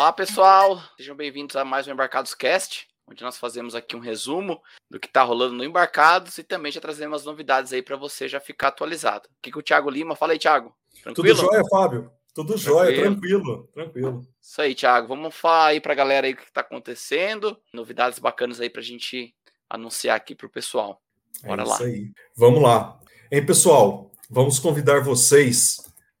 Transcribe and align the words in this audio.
Olá, 0.00 0.14
pessoal. 0.14 0.82
Sejam 0.96 1.14
bem-vindos 1.14 1.54
a 1.56 1.62
mais 1.62 1.86
um 1.86 1.92
Embarcados 1.92 2.32
Cast, 2.34 2.88
onde 3.06 3.22
nós 3.22 3.36
fazemos 3.36 3.74
aqui 3.74 3.94
um 3.94 4.00
resumo 4.00 4.58
do 4.90 4.98
que 4.98 5.06
está 5.06 5.22
rolando 5.22 5.52
no 5.52 5.62
Embarcados 5.62 6.38
e 6.38 6.42
também 6.42 6.72
já 6.72 6.80
trazemos 6.80 7.20
as 7.20 7.26
novidades 7.26 7.70
aí 7.70 7.82
para 7.82 7.96
você 7.96 8.26
já 8.26 8.40
ficar 8.40 8.68
atualizado. 8.68 9.28
Aqui 9.38 9.50
com 9.50 9.58
o 9.58 9.62
Thiago 9.62 9.90
Lima. 9.90 10.16
Fala 10.16 10.32
aí, 10.32 10.38
Thiago. 10.38 10.74
Tranquilo? 11.02 11.36
Tudo 11.36 11.52
jóia, 11.52 11.62
Fábio? 11.68 12.10
Tudo 12.34 12.56
jóia, 12.56 12.98
tranquilo, 12.98 13.68
tranquilo. 13.74 14.26
Isso 14.40 14.62
aí, 14.62 14.74
Thiago. 14.74 15.06
Vamos 15.06 15.36
falar 15.36 15.66
aí 15.66 15.80
para 15.82 15.92
a 15.92 15.96
galera 15.96 16.26
aí 16.26 16.32
o 16.32 16.36
que 16.36 16.44
está 16.44 16.62
acontecendo, 16.62 17.60
novidades 17.70 18.18
bacanas 18.18 18.58
aí 18.58 18.70
para 18.70 18.80
a 18.80 18.84
gente 18.84 19.34
anunciar 19.68 20.16
aqui 20.16 20.34
para 20.34 20.46
o 20.46 20.50
pessoal. 20.50 20.98
Bora 21.44 21.60
é 21.60 21.66
lá. 21.66 21.78
Aí. 21.78 22.10
Vamos 22.34 22.62
lá. 22.62 22.98
Hein, 23.30 23.44
pessoal, 23.44 24.10
vamos 24.30 24.58
convidar 24.58 25.04
vocês 25.04 25.76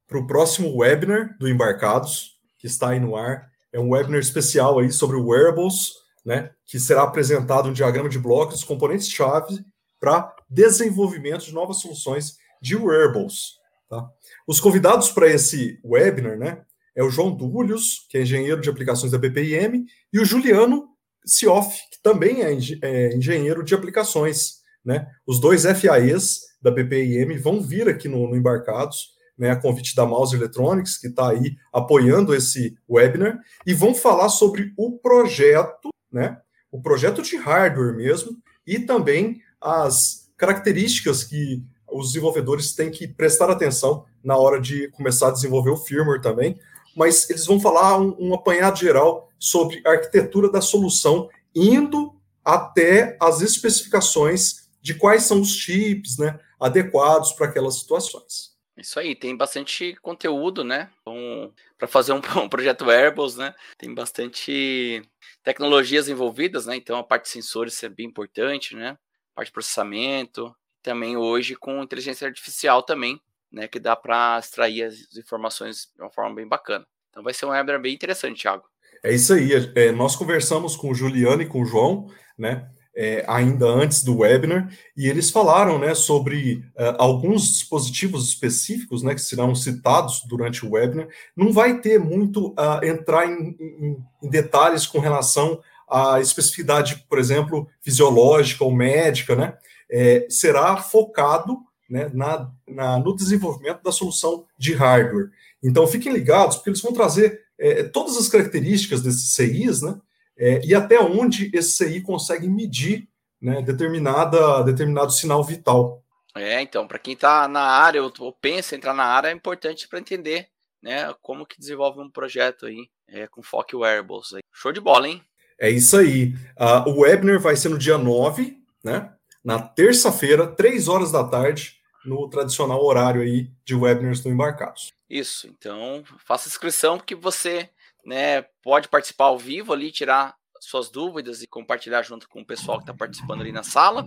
para 0.06 0.18
o 0.18 0.26
próximo 0.26 0.76
webinar 0.76 1.34
do 1.38 1.48
Embarcados, 1.48 2.38
que 2.58 2.66
está 2.66 2.90
aí 2.90 3.00
no 3.00 3.16
ar. 3.16 3.49
É 3.72 3.78
um 3.78 3.90
webinar 3.90 4.20
especial 4.20 4.78
aí 4.78 4.90
sobre 4.90 5.16
wearables, 5.16 5.92
né, 6.24 6.50
que 6.66 6.78
será 6.78 7.02
apresentado 7.02 7.68
um 7.68 7.72
diagrama 7.72 8.08
de 8.08 8.18
blocos, 8.18 8.56
os 8.56 8.64
componentes-chave 8.64 9.64
para 9.98 10.34
desenvolvimento 10.48 11.44
de 11.44 11.54
novas 11.54 11.78
soluções 11.78 12.36
de 12.60 12.76
wearables. 12.76 13.58
Tá? 13.88 14.08
Os 14.46 14.60
convidados 14.60 15.10
para 15.10 15.28
esse 15.28 15.80
webinar, 15.84 16.38
né, 16.38 16.62
é 16.94 17.02
o 17.02 17.10
João 17.10 17.34
Dúlios, 17.34 18.06
que 18.08 18.18
é 18.18 18.22
engenheiro 18.22 18.60
de 18.60 18.68
aplicações 18.68 19.12
da 19.12 19.18
BPIM, 19.18 19.86
e 20.12 20.18
o 20.18 20.24
Juliano 20.24 20.88
Sioff, 21.24 21.76
que 21.90 22.02
também 22.02 22.42
é, 22.42 22.56
é 22.82 23.16
engenheiro 23.16 23.62
de 23.62 23.74
aplicações. 23.74 24.60
Né? 24.84 25.06
Os 25.26 25.40
dois 25.40 25.62
FAEs 25.64 26.40
da 26.60 26.70
BPIM 26.70 27.36
vão 27.38 27.60
vir 27.60 27.88
aqui 27.88 28.08
no, 28.08 28.28
no 28.28 28.36
Embarcados, 28.36 29.14
né, 29.40 29.52
a 29.52 29.56
convite 29.56 29.96
da 29.96 30.04
Mouse 30.04 30.36
Electronics, 30.36 30.98
que 30.98 31.06
está 31.06 31.30
aí 31.30 31.56
apoiando 31.72 32.34
esse 32.34 32.76
webinar, 32.86 33.40
e 33.66 33.72
vão 33.72 33.94
falar 33.94 34.28
sobre 34.28 34.74
o 34.76 34.98
projeto, 34.98 35.88
né, 36.12 36.38
o 36.70 36.82
projeto 36.82 37.22
de 37.22 37.38
hardware 37.38 37.96
mesmo, 37.96 38.36
e 38.66 38.78
também 38.78 39.40
as 39.58 40.30
características 40.36 41.24
que 41.24 41.64
os 41.90 42.08
desenvolvedores 42.08 42.74
têm 42.74 42.90
que 42.90 43.08
prestar 43.08 43.48
atenção 43.48 44.04
na 44.22 44.36
hora 44.36 44.60
de 44.60 44.88
começar 44.88 45.28
a 45.28 45.32
desenvolver 45.32 45.70
o 45.70 45.76
firmware 45.78 46.20
também, 46.20 46.60
mas 46.94 47.28
eles 47.30 47.46
vão 47.46 47.58
falar 47.58 47.98
um, 47.98 48.14
um 48.18 48.34
apanhado 48.34 48.78
geral 48.78 49.30
sobre 49.38 49.80
a 49.86 49.92
arquitetura 49.92 50.50
da 50.50 50.60
solução, 50.60 51.30
indo 51.54 52.14
até 52.44 53.16
as 53.18 53.40
especificações 53.40 54.68
de 54.82 54.92
quais 54.92 55.22
são 55.22 55.40
os 55.40 55.56
chips 55.56 56.18
né, 56.18 56.38
adequados 56.60 57.32
para 57.32 57.46
aquelas 57.46 57.78
situações. 57.78 58.49
Isso 58.80 58.98
aí, 58.98 59.14
tem 59.14 59.36
bastante 59.36 59.94
conteúdo, 60.00 60.64
né? 60.64 60.90
Então, 61.00 61.52
para 61.78 61.86
fazer 61.86 62.12
um, 62.12 62.20
um, 62.42 62.48
projeto 62.48 62.90
Airbus, 62.90 63.36
né? 63.36 63.54
Tem 63.78 63.92
bastante 63.92 65.02
tecnologias 65.42 66.08
envolvidas, 66.08 66.66
né? 66.66 66.76
Então 66.76 66.98
a 66.98 67.04
parte 67.04 67.24
de 67.24 67.30
sensores 67.30 67.82
é 67.82 67.88
bem 67.88 68.06
importante, 68.06 68.74
né? 68.74 68.90
A 69.32 69.36
parte 69.36 69.48
de 69.48 69.52
processamento, 69.52 70.54
também 70.82 71.16
hoje 71.16 71.54
com 71.54 71.82
inteligência 71.82 72.26
artificial 72.26 72.82
também, 72.82 73.20
né? 73.52 73.68
Que 73.68 73.78
dá 73.78 73.94
para 73.94 74.38
extrair 74.38 74.84
as 74.84 75.16
informações 75.16 75.90
de 75.94 76.02
uma 76.02 76.10
forma 76.10 76.34
bem 76.34 76.48
bacana. 76.48 76.86
Então 77.10 77.22
vai 77.22 77.34
ser 77.34 77.46
um 77.46 77.50
webinar 77.50 77.80
bem 77.80 77.94
interessante, 77.94 78.42
Thiago. 78.42 78.64
É 79.02 79.12
isso 79.12 79.32
aí. 79.32 79.50
É, 79.74 79.92
nós 79.92 80.16
conversamos 80.16 80.76
com 80.76 80.90
o 80.90 80.94
Juliano 80.94 81.42
e 81.42 81.46
com 81.46 81.62
o 81.62 81.66
João, 81.66 82.06
né? 82.38 82.70
É, 82.96 83.24
ainda 83.28 83.66
antes 83.66 84.02
do 84.02 84.18
webinar, 84.18 84.68
e 84.96 85.08
eles 85.08 85.30
falaram 85.30 85.78
né, 85.78 85.94
sobre 85.94 86.64
uh, 86.76 86.96
alguns 86.98 87.44
dispositivos 87.44 88.26
específicos 88.28 89.04
né, 89.04 89.14
que 89.14 89.20
serão 89.20 89.54
citados 89.54 90.24
durante 90.28 90.66
o 90.66 90.72
webinar. 90.72 91.06
Não 91.36 91.52
vai 91.52 91.80
ter 91.80 92.00
muito 92.00 92.48
uh, 92.48 92.84
entrar 92.84 93.26
em, 93.28 93.56
em, 93.60 93.96
em, 94.20 94.28
detalhes 94.28 94.86
com 94.86 94.98
relação 94.98 95.60
à 95.88 96.20
especificidade, 96.20 97.06
por 97.08 97.20
exemplo, 97.20 97.68
fisiológica 97.80 98.64
ou 98.64 98.74
médica, 98.74 99.36
né? 99.36 99.54
É, 99.88 100.26
será 100.28 100.76
focado 100.76 101.58
né, 101.88 102.10
na, 102.14 102.50
na, 102.68 102.98
no 102.98 103.14
desenvolvimento 103.14 103.82
da 103.82 103.90
solução 103.90 104.46
de 104.56 104.72
hardware. 104.72 105.30
Então, 105.62 105.86
fiquem 105.86 106.12
ligados, 106.12 106.56
porque 106.56 106.70
eles 106.70 106.80
vão 106.80 106.92
trazer 106.92 107.40
é, 107.58 107.82
todas 107.82 108.16
as 108.16 108.28
características 108.28 109.02
desses 109.02 109.34
CIs, 109.34 109.82
né? 109.82 109.96
É, 110.40 110.64
e 110.64 110.74
até 110.74 110.98
onde 110.98 111.50
esse 111.54 111.72
CI 111.72 112.00
consegue 112.00 112.48
medir 112.48 113.06
né, 113.38 113.60
determinada, 113.60 114.62
determinado 114.62 115.12
sinal 115.12 115.44
vital. 115.44 116.02
É, 116.34 116.62
então, 116.62 116.88
para 116.88 116.98
quem 116.98 117.12
está 117.12 117.46
na 117.46 117.60
área 117.60 118.02
ou, 118.02 118.10
ou, 118.20 118.32
pensa 118.32 118.74
em 118.74 118.78
entrar 118.78 118.94
na 118.94 119.04
área, 119.04 119.28
é 119.28 119.32
importante 119.32 119.86
para 119.86 119.98
entender 119.98 120.48
né, 120.82 121.14
como 121.20 121.44
que 121.44 121.58
desenvolve 121.58 122.00
um 122.00 122.10
projeto 122.10 122.64
aí 122.64 122.88
é, 123.06 123.26
com 123.26 123.42
foco 123.42 123.76
em 123.76 123.78
wearables. 123.80 124.32
Aí. 124.32 124.40
Show 124.50 124.72
de 124.72 124.80
bola, 124.80 125.08
hein? 125.08 125.22
É 125.60 125.68
isso 125.68 125.98
aí. 125.98 126.34
Uh, 126.58 126.88
o 126.88 127.00
webinar 127.00 127.38
vai 127.38 127.54
ser 127.54 127.68
no 127.68 127.76
dia 127.76 127.98
9, 127.98 128.58
né? 128.82 129.12
Na 129.44 129.60
terça-feira, 129.60 130.46
3 130.46 130.88
horas 130.88 131.12
da 131.12 131.22
tarde, 131.22 131.76
no 132.02 132.30
tradicional 132.30 132.82
horário 132.82 133.20
aí 133.20 133.50
de 133.62 133.74
webinars 133.74 134.20
do 134.20 134.30
Embarcados. 134.30 134.90
Isso, 135.08 135.46
então 135.48 136.02
faça 136.24 136.48
inscrição 136.48 136.96
porque 136.96 137.14
você 137.14 137.68
né, 138.04 138.42
pode 138.62 138.88
participar 138.88 139.26
ao 139.26 139.38
vivo 139.38 139.72
ali, 139.72 139.90
tirar 139.90 140.34
suas 140.60 140.90
dúvidas 140.90 141.42
e 141.42 141.46
compartilhar 141.46 142.02
junto 142.02 142.28
com 142.28 142.42
o 142.42 142.46
pessoal 142.46 142.78
que 142.78 142.84
está 142.84 142.94
participando 142.94 143.40
ali 143.40 143.50
na 143.50 143.62
sala 143.62 144.06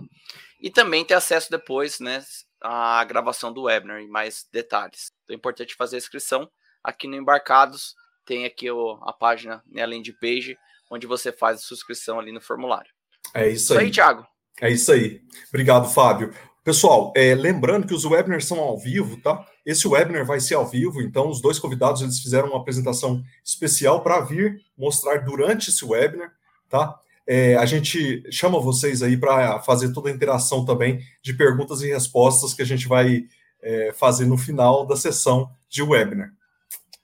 e 0.60 0.70
também 0.70 1.04
ter 1.04 1.14
acesso 1.14 1.50
depois 1.50 1.98
né, 1.98 2.22
à 2.60 3.02
gravação 3.04 3.52
do 3.52 3.64
webinar 3.64 4.00
e 4.00 4.08
mais 4.08 4.46
detalhes. 4.52 5.10
Então 5.24 5.34
é 5.34 5.36
importante 5.36 5.74
fazer 5.74 5.96
a 5.96 5.98
inscrição 5.98 6.48
aqui 6.82 7.08
no 7.08 7.16
Embarcados, 7.16 7.94
tem 8.24 8.44
aqui 8.44 8.70
o, 8.70 8.98
a 9.02 9.12
página, 9.12 9.62
né, 9.66 9.82
a 9.82 9.86
landing 9.86 10.14
page, 10.20 10.56
onde 10.90 11.06
você 11.06 11.32
faz 11.32 11.58
a 11.58 11.62
sua 11.62 11.74
inscrição 11.74 12.20
ali 12.20 12.30
no 12.30 12.40
formulário. 12.40 12.90
É 13.34 13.48
isso, 13.48 13.72
isso 13.72 13.78
aí. 13.78 13.86
aí, 13.86 13.90
Thiago. 13.90 14.26
É 14.60 14.70
isso 14.70 14.92
aí. 14.92 15.20
Obrigado, 15.48 15.88
Fábio. 15.88 16.32
Pessoal, 16.64 17.12
é, 17.14 17.34
lembrando 17.34 17.86
que 17.86 17.92
os 17.92 18.06
webinars 18.06 18.46
são 18.46 18.58
ao 18.58 18.78
vivo, 18.78 19.20
tá? 19.20 19.46
Esse 19.66 19.86
webinar 19.86 20.24
vai 20.24 20.40
ser 20.40 20.54
ao 20.54 20.66
vivo, 20.66 21.02
então 21.02 21.28
os 21.28 21.38
dois 21.42 21.58
convidados 21.58 22.00
eles 22.00 22.18
fizeram 22.18 22.48
uma 22.48 22.58
apresentação 22.58 23.22
especial 23.44 24.02
para 24.02 24.20
vir 24.20 24.64
mostrar 24.76 25.18
durante 25.18 25.68
esse 25.68 25.84
webinar, 25.84 26.32
tá? 26.70 26.98
É, 27.26 27.54
a 27.56 27.66
gente 27.66 28.24
chama 28.32 28.58
vocês 28.58 29.02
aí 29.02 29.14
para 29.14 29.60
fazer 29.60 29.92
toda 29.92 30.08
a 30.08 30.12
interação 30.12 30.64
também 30.64 31.00
de 31.22 31.34
perguntas 31.34 31.82
e 31.82 31.92
respostas 31.92 32.54
que 32.54 32.62
a 32.62 32.66
gente 32.66 32.88
vai 32.88 33.26
é, 33.62 33.92
fazer 33.92 34.24
no 34.24 34.38
final 34.38 34.86
da 34.86 34.96
sessão 34.96 35.50
de 35.68 35.82
webinar. 35.82 36.32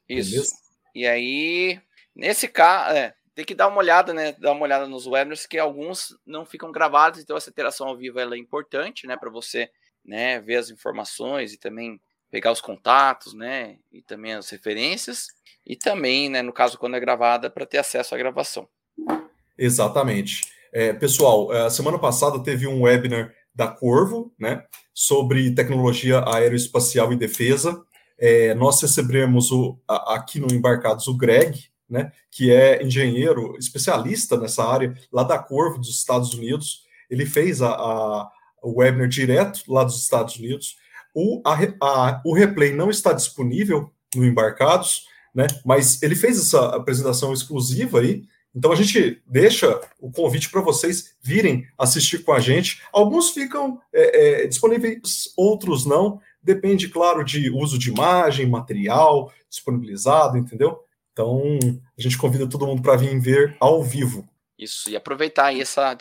Isso. 0.09 0.31
Beleza? 0.31 0.55
E 0.95 1.07
aí, 1.07 1.81
nesse 2.17 2.49
caso, 2.49 2.97
é, 2.97 3.15
tem 3.41 3.47
que 3.47 3.55
dar 3.55 3.69
uma 3.69 3.79
olhada, 3.79 4.13
né? 4.13 4.33
Dar 4.33 4.53
uma 4.53 4.65
olhada 4.65 4.87
nos 4.87 5.07
webinars, 5.07 5.47
que 5.47 5.59
alguns 5.59 6.15
não 6.27 6.45
ficam 6.45 6.71
gravados, 6.71 7.21
então 7.21 7.39
essa 7.39 7.49
interação 7.49 7.89
ao 7.89 7.97
vivo 7.97 8.21
é 8.21 8.37
importante, 8.37 9.07
né? 9.07 9.17
Para 9.17 9.31
você 9.31 9.71
né, 10.05 10.39
ver 10.41 10.57
as 10.57 10.69
informações 10.69 11.55
e 11.55 11.59
também 11.59 11.99
pegar 12.31 12.53
os 12.53 12.61
contatos, 12.61 13.33
né? 13.33 13.79
E 13.91 14.03
também 14.03 14.35
as 14.35 14.51
referências. 14.51 15.29
E 15.67 15.75
também, 15.75 16.29
né, 16.29 16.43
no 16.43 16.53
caso, 16.53 16.77
quando 16.77 16.97
é 16.97 17.01
gravada, 17.01 17.49
para 17.49 17.65
ter 17.65 17.79
acesso 17.79 18.15
à 18.15 18.19
gravação. 18.19 18.69
Exatamente. 19.57 20.43
É, 20.71 20.93
pessoal, 20.93 21.51
a 21.51 21.71
semana 21.71 21.99
passada 21.99 22.43
teve 22.43 22.67
um 22.67 22.83
webinar 22.83 23.33
da 23.55 23.69
Corvo, 23.69 24.35
né? 24.39 24.67
Sobre 24.93 25.55
tecnologia 25.55 26.23
aeroespacial 26.27 27.11
e 27.11 27.17
defesa. 27.17 27.83
É, 28.19 28.55
nós 28.55 28.83
recebemos 28.83 29.51
o, 29.51 29.79
aqui 29.89 30.39
no 30.39 30.53
Embarcados 30.53 31.09
o 31.09 31.17
Greg, 31.17 31.71
né, 31.91 32.13
que 32.31 32.53
é 32.53 32.83
engenheiro 32.83 33.57
especialista 33.59 34.37
nessa 34.39 34.65
área, 34.65 34.95
lá 35.13 35.25
da 35.25 35.39
Corvo, 35.39 35.79
dos 35.79 35.91
Estados 35.91 36.33
Unidos. 36.33 36.85
Ele 37.11 37.27
fez 37.27 37.61
a, 37.61 37.71
a, 37.71 38.31
o 38.63 38.79
webinar 38.79 39.09
direto 39.09 39.63
lá 39.69 39.83
dos 39.83 40.01
Estados 40.01 40.37
Unidos. 40.37 40.77
O, 41.15 41.43
a, 41.45 41.59
a, 41.83 42.23
o 42.25 42.33
replay 42.33 42.73
não 42.73 42.89
está 42.89 43.13
disponível 43.13 43.91
no 44.15 44.25
Embarcados, 44.25 45.07
né, 45.35 45.47
mas 45.65 46.03
ele 46.03 46.15
fez 46.15 46.39
essa 46.39 46.77
apresentação 46.77 47.33
exclusiva 47.33 48.01
aí. 48.01 48.23
Então 48.55 48.73
a 48.73 48.77
gente 48.77 49.23
deixa 49.27 49.81
o 50.01 50.11
convite 50.11 50.51
para 50.51 50.61
vocês 50.61 51.15
virem 51.23 51.67
assistir 51.79 52.25
com 52.25 52.33
a 52.33 52.41
gente. 52.41 52.83
Alguns 52.93 53.31
ficam 53.31 53.81
é, 53.93 54.43
é, 54.43 54.47
disponíveis, 54.47 55.33
outros 55.37 55.87
não. 55.87 56.21
Depende, 56.43 56.89
claro, 56.89 57.25
de 57.25 57.51
uso 57.51 57.79
de 57.79 57.91
imagem, 57.91 58.49
material 58.49 59.33
disponibilizado, 59.49 60.39
entendeu? 60.39 60.81
Então, 61.21 61.59
a 61.99 62.01
gente 62.01 62.17
convida 62.17 62.49
todo 62.49 62.67
mundo 62.67 62.81
para 62.81 62.97
vir 62.97 63.21
ver 63.21 63.55
ao 63.61 63.85
vivo. 63.85 64.27
Isso, 64.59 64.89
e 64.89 64.97
aproveitar 64.97 65.47
aí 65.47 65.61
essa 65.61 65.97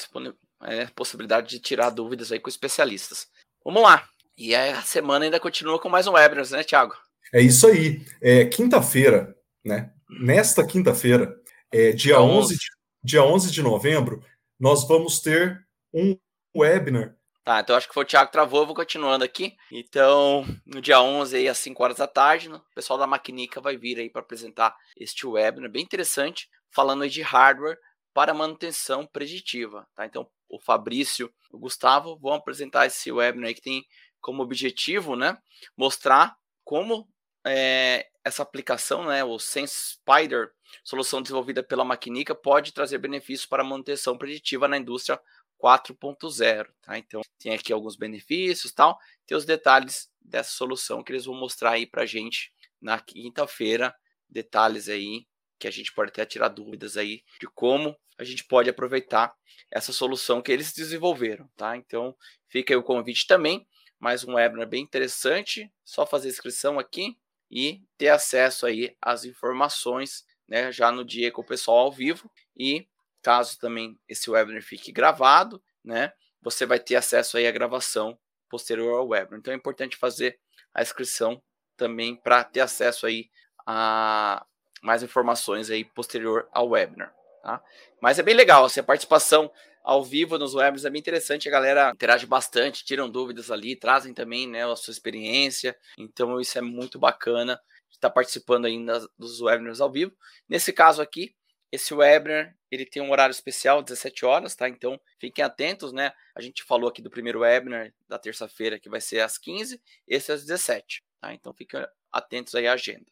é, 0.63 0.85
possibilidade 0.87 1.49
de 1.49 1.59
tirar 1.59 1.89
dúvidas 1.89 2.31
aí 2.31 2.39
com 2.39 2.47
especialistas. 2.47 3.27
Vamos 3.63 3.83
lá. 3.83 4.07
E 4.37 4.55
a 4.55 4.81
semana 4.81 5.25
ainda 5.25 5.37
continua 5.37 5.77
com 5.77 5.89
mais 5.89 6.07
um 6.07 6.13
webinars, 6.13 6.51
né, 6.51 6.63
Thiago? 6.63 6.93
É 7.33 7.41
isso 7.41 7.67
aí. 7.67 8.01
É 8.21 8.45
quinta-feira, 8.45 9.35
né? 9.63 9.91
Nesta 10.21 10.65
quinta-feira, 10.65 11.35
é, 11.69 11.91
dia, 11.91 12.21
11. 12.21 12.53
11 12.53 12.55
de, 12.55 12.65
dia 13.03 13.23
11 13.23 13.51
de 13.51 13.61
novembro, 13.61 14.23
nós 14.57 14.87
vamos 14.87 15.19
ter 15.19 15.67
um 15.93 16.17
webinar 16.55 17.13
Tá, 17.49 17.61
então 17.61 17.75
acho 17.75 17.87
que 17.87 17.95
foi 17.95 18.03
o 18.03 18.05
Thiago 18.05 18.31
travou, 18.31 18.59
eu 18.59 18.67
vou 18.67 18.75
continuando 18.75 19.25
aqui. 19.25 19.57
Então, 19.71 20.45
no 20.67 20.79
dia 20.79 21.01
11 21.01 21.35
aí, 21.35 21.47
às 21.47 21.57
5 21.57 21.81
horas 21.83 21.97
da 21.97 22.05
tarde, 22.05 22.47
o 22.47 22.61
pessoal 22.75 22.99
da 22.99 23.07
Maquinica 23.07 23.59
vai 23.59 23.75
vir 23.75 23.97
aí 23.97 24.07
para 24.07 24.21
apresentar 24.21 24.77
este 24.95 25.25
webinar, 25.25 25.71
bem 25.71 25.81
interessante, 25.81 26.47
falando 26.69 27.09
de 27.09 27.23
hardware 27.23 27.79
para 28.13 28.35
manutenção 28.35 29.03
preditiva. 29.03 29.87
Tá? 29.95 30.05
Então, 30.05 30.29
o 30.47 30.59
Fabrício 30.59 31.33
o 31.51 31.57
Gustavo 31.57 32.19
vão 32.19 32.33
apresentar 32.33 32.85
esse 32.85 33.11
webinar 33.11 33.51
que 33.55 33.61
tem 33.61 33.83
como 34.21 34.43
objetivo 34.43 35.15
né, 35.15 35.35
mostrar 35.75 36.35
como 36.63 37.09
é, 37.43 38.05
essa 38.23 38.43
aplicação, 38.43 39.05
né, 39.05 39.23
o 39.23 39.39
Sense 39.39 39.95
Spider, 39.95 40.51
solução 40.83 41.19
desenvolvida 41.19 41.63
pela 41.63 41.83
Maquinica, 41.83 42.35
pode 42.35 42.71
trazer 42.71 42.99
benefícios 42.99 43.47
para 43.47 43.63
manutenção 43.63 44.15
preditiva 44.19 44.67
na 44.67 44.77
indústria 44.77 45.19
4.0. 45.61 46.67
Tá? 46.81 46.97
Então, 46.97 47.21
tem 47.37 47.53
aqui 47.53 47.73
alguns 47.73 47.95
benefícios 47.95 48.71
tal, 48.71 48.97
tem 49.25 49.37
os 49.37 49.45
detalhes 49.45 50.09
dessa 50.21 50.51
solução 50.51 51.03
que 51.03 51.11
eles 51.11 51.25
vão 51.25 51.35
mostrar 51.35 51.71
aí 51.71 51.85
para 51.85 52.05
gente 52.05 52.51
na 52.81 52.99
quinta-feira, 52.99 53.93
detalhes 54.29 54.87
aí 54.87 55.27
que 55.59 55.67
a 55.67 55.71
gente 55.71 55.93
pode 55.93 56.11
até 56.11 56.25
tirar 56.25 56.47
dúvidas 56.47 56.95
aí 56.95 57.23
de 57.39 57.47
como 57.47 57.95
a 58.17 58.23
gente 58.23 58.45
pode 58.45 58.69
aproveitar 58.69 59.33
essa 59.71 59.91
solução 59.91 60.41
que 60.41 60.51
eles 60.51 60.73
desenvolveram, 60.73 61.49
tá? 61.55 61.75
Então, 61.75 62.15
fica 62.47 62.73
aí 62.73 62.77
o 62.77 62.83
convite 62.83 63.27
também, 63.27 63.67
mais 63.99 64.23
um 64.23 64.35
webinar 64.35 64.67
bem 64.67 64.81
interessante, 64.83 65.71
só 65.83 66.05
fazer 66.05 66.29
inscrição 66.29 66.79
aqui 66.79 67.17
e 67.51 67.81
ter 67.97 68.09
acesso 68.09 68.65
aí 68.65 68.95
às 69.01 69.25
informações, 69.25 70.25
né, 70.47 70.71
já 70.71 70.91
no 70.91 71.03
dia 71.03 71.31
com 71.31 71.41
o 71.41 71.45
pessoal 71.45 71.79
ao 71.79 71.91
vivo 71.91 72.31
e 72.57 72.87
caso 73.21 73.57
também 73.59 73.99
esse 74.07 74.29
webinar 74.29 74.61
fique 74.61 74.91
gravado, 74.91 75.61
né, 75.83 76.13
você 76.41 76.65
vai 76.65 76.79
ter 76.79 76.95
acesso 76.95 77.37
aí 77.37 77.47
à 77.47 77.51
gravação 77.51 78.17
posterior 78.49 78.99
ao 78.99 79.07
webinar. 79.07 79.39
Então 79.39 79.53
é 79.53 79.57
importante 79.57 79.97
fazer 79.97 80.39
a 80.73 80.81
inscrição 80.81 81.41
também 81.77 82.15
para 82.15 82.43
ter 82.43 82.61
acesso 82.61 83.05
aí 83.05 83.29
a 83.65 84.45
mais 84.81 85.03
informações 85.03 85.69
aí 85.69 85.83
posterior 85.83 86.47
ao 86.51 86.69
webinar. 86.69 87.13
Tá? 87.43 87.61
Mas 88.01 88.19
é 88.19 88.23
bem 88.23 88.35
legal, 88.35 88.65
assim, 88.65 88.79
a 88.79 88.83
participação 88.83 89.51
ao 89.83 90.03
vivo 90.03 90.37
nos 90.37 90.53
webinars 90.53 90.85
é 90.85 90.89
bem 90.89 90.99
interessante, 90.99 91.47
a 91.47 91.51
galera 91.51 91.91
interage 91.91 92.25
bastante, 92.25 92.85
tiram 92.85 93.09
dúvidas 93.09 93.49
ali, 93.49 93.75
trazem 93.75 94.13
também 94.13 94.47
né, 94.47 94.69
a 94.69 94.75
sua 94.75 94.91
experiência, 94.91 95.75
então 95.97 96.39
isso 96.39 96.57
é 96.57 96.61
muito 96.61 96.99
bacana 96.99 97.59
estar 97.89 98.09
participando 98.09 98.65
ainda 98.65 98.99
dos 99.17 99.41
webinars 99.41 99.81
ao 99.81 99.91
vivo. 99.91 100.11
Nesse 100.47 100.71
caso 100.71 101.01
aqui, 101.01 101.33
esse 101.71 101.93
webinar, 101.93 102.55
ele 102.71 102.85
tem 102.85 103.01
um 103.01 103.11
horário 103.11 103.31
especial, 103.31 103.81
17 103.81 104.25
horas, 104.25 104.55
tá? 104.55 104.67
Então, 104.67 104.99
fiquem 105.19 105.43
atentos, 105.43 105.91
né? 105.91 106.11
A 106.35 106.41
gente 106.41 106.63
falou 106.63 106.89
aqui 106.89 107.01
do 107.01 107.09
primeiro 107.09 107.39
webinar 107.39 107.93
da 108.07 108.17
terça-feira, 108.17 108.79
que 108.79 108.89
vai 108.89 109.01
ser 109.01 109.19
às 109.19 109.37
15, 109.37 109.81
esse 110.07 110.31
é 110.31 110.33
às 110.33 110.41
17, 110.45 111.03
tá? 111.19 111.33
Então, 111.33 111.53
fiquem 111.53 111.85
atentos 112.11 112.55
aí 112.55 112.67
à 112.67 112.73
agenda. 112.73 113.05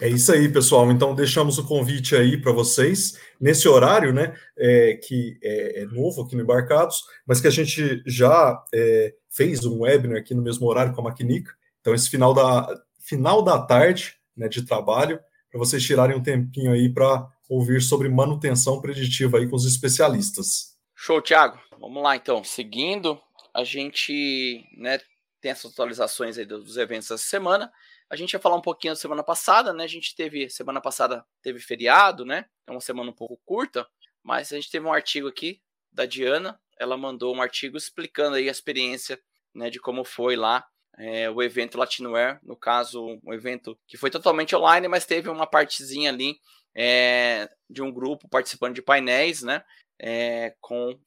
É 0.00 0.08
isso 0.08 0.32
aí, 0.32 0.52
pessoal. 0.52 0.90
Então, 0.90 1.14
deixamos 1.14 1.56
o 1.56 1.66
convite 1.66 2.16
aí 2.16 2.36
para 2.36 2.50
vocês, 2.50 3.18
nesse 3.40 3.68
horário, 3.68 4.12
né, 4.12 4.36
é, 4.56 4.94
que 4.94 5.38
é, 5.42 5.82
é, 5.82 5.84
novo 5.86 6.22
aqui 6.22 6.34
no 6.34 6.42
Embarcados, 6.42 7.04
mas 7.24 7.40
que 7.40 7.46
a 7.46 7.50
gente 7.50 8.02
já 8.04 8.60
é, 8.74 9.14
fez 9.30 9.64
um 9.64 9.82
webinar 9.82 10.18
aqui 10.18 10.34
no 10.34 10.42
mesmo 10.42 10.66
horário 10.66 10.92
com 10.92 11.00
a 11.00 11.04
Maquinica. 11.04 11.52
Então, 11.80 11.94
esse 11.94 12.10
final 12.10 12.34
da, 12.34 12.66
final 12.98 13.40
da 13.42 13.60
tarde 13.60 14.16
né, 14.36 14.48
de 14.48 14.62
trabalho, 14.62 15.20
para 15.48 15.58
vocês 15.60 15.84
tirarem 15.84 16.16
um 16.16 16.22
tempinho 16.22 16.72
aí 16.72 16.88
para 16.88 17.28
ouvir 17.48 17.80
sobre 17.80 18.08
manutenção 18.08 18.80
preditiva 18.80 19.38
aí 19.38 19.48
com 19.48 19.56
os 19.56 19.64
especialistas. 19.64 20.76
Show, 20.94 21.20
Thiago. 21.20 21.60
Vamos 21.78 22.02
lá, 22.02 22.16
então. 22.16 22.42
Seguindo, 22.42 23.20
a 23.52 23.64
gente 23.64 24.64
né, 24.76 24.98
tem 25.40 25.50
essas 25.50 25.72
atualizações 25.72 26.38
aí 26.38 26.44
dos 26.44 26.76
eventos 26.76 27.08
dessa 27.08 27.22
semana. 27.22 27.70
A 28.10 28.16
gente 28.16 28.32
ia 28.32 28.40
falar 28.40 28.56
um 28.56 28.62
pouquinho 28.62 28.92
da 28.92 29.00
semana 29.00 29.22
passada, 29.22 29.72
né? 29.72 29.84
A 29.84 29.88
gente 29.88 30.14
teve, 30.14 30.48
semana 30.48 30.80
passada 30.80 31.24
teve 31.42 31.58
feriado, 31.58 32.24
né? 32.24 32.46
É 32.66 32.70
uma 32.70 32.80
semana 32.80 33.10
um 33.10 33.14
pouco 33.14 33.40
curta, 33.44 33.86
mas 34.22 34.52
a 34.52 34.56
gente 34.56 34.70
teve 34.70 34.86
um 34.86 34.92
artigo 34.92 35.28
aqui 35.28 35.60
da 35.92 36.06
Diana. 36.06 36.58
Ela 36.78 36.96
mandou 36.96 37.34
um 37.34 37.42
artigo 37.42 37.76
explicando 37.76 38.36
aí 38.36 38.48
a 38.48 38.52
experiência, 38.52 39.20
né, 39.54 39.70
de 39.70 39.78
como 39.78 40.04
foi 40.04 40.34
lá 40.34 40.66
é, 40.98 41.30
o 41.30 41.42
evento 41.42 41.78
Latinware, 41.78 42.38
no 42.42 42.56
caso, 42.56 43.20
um 43.24 43.32
evento 43.32 43.78
que 43.86 43.96
foi 43.96 44.10
totalmente 44.10 44.54
online, 44.54 44.88
mas 44.88 45.06
teve 45.06 45.28
uma 45.28 45.46
partezinha 45.46 46.10
ali 46.10 46.36
é, 46.76 47.48
de 47.68 47.82
um 47.82 47.92
grupo 47.92 48.28
participando 48.28 48.74
de 48.74 48.82
painéis, 48.82 49.42
né, 49.42 49.62
é, 50.00 50.54
com 50.60 50.98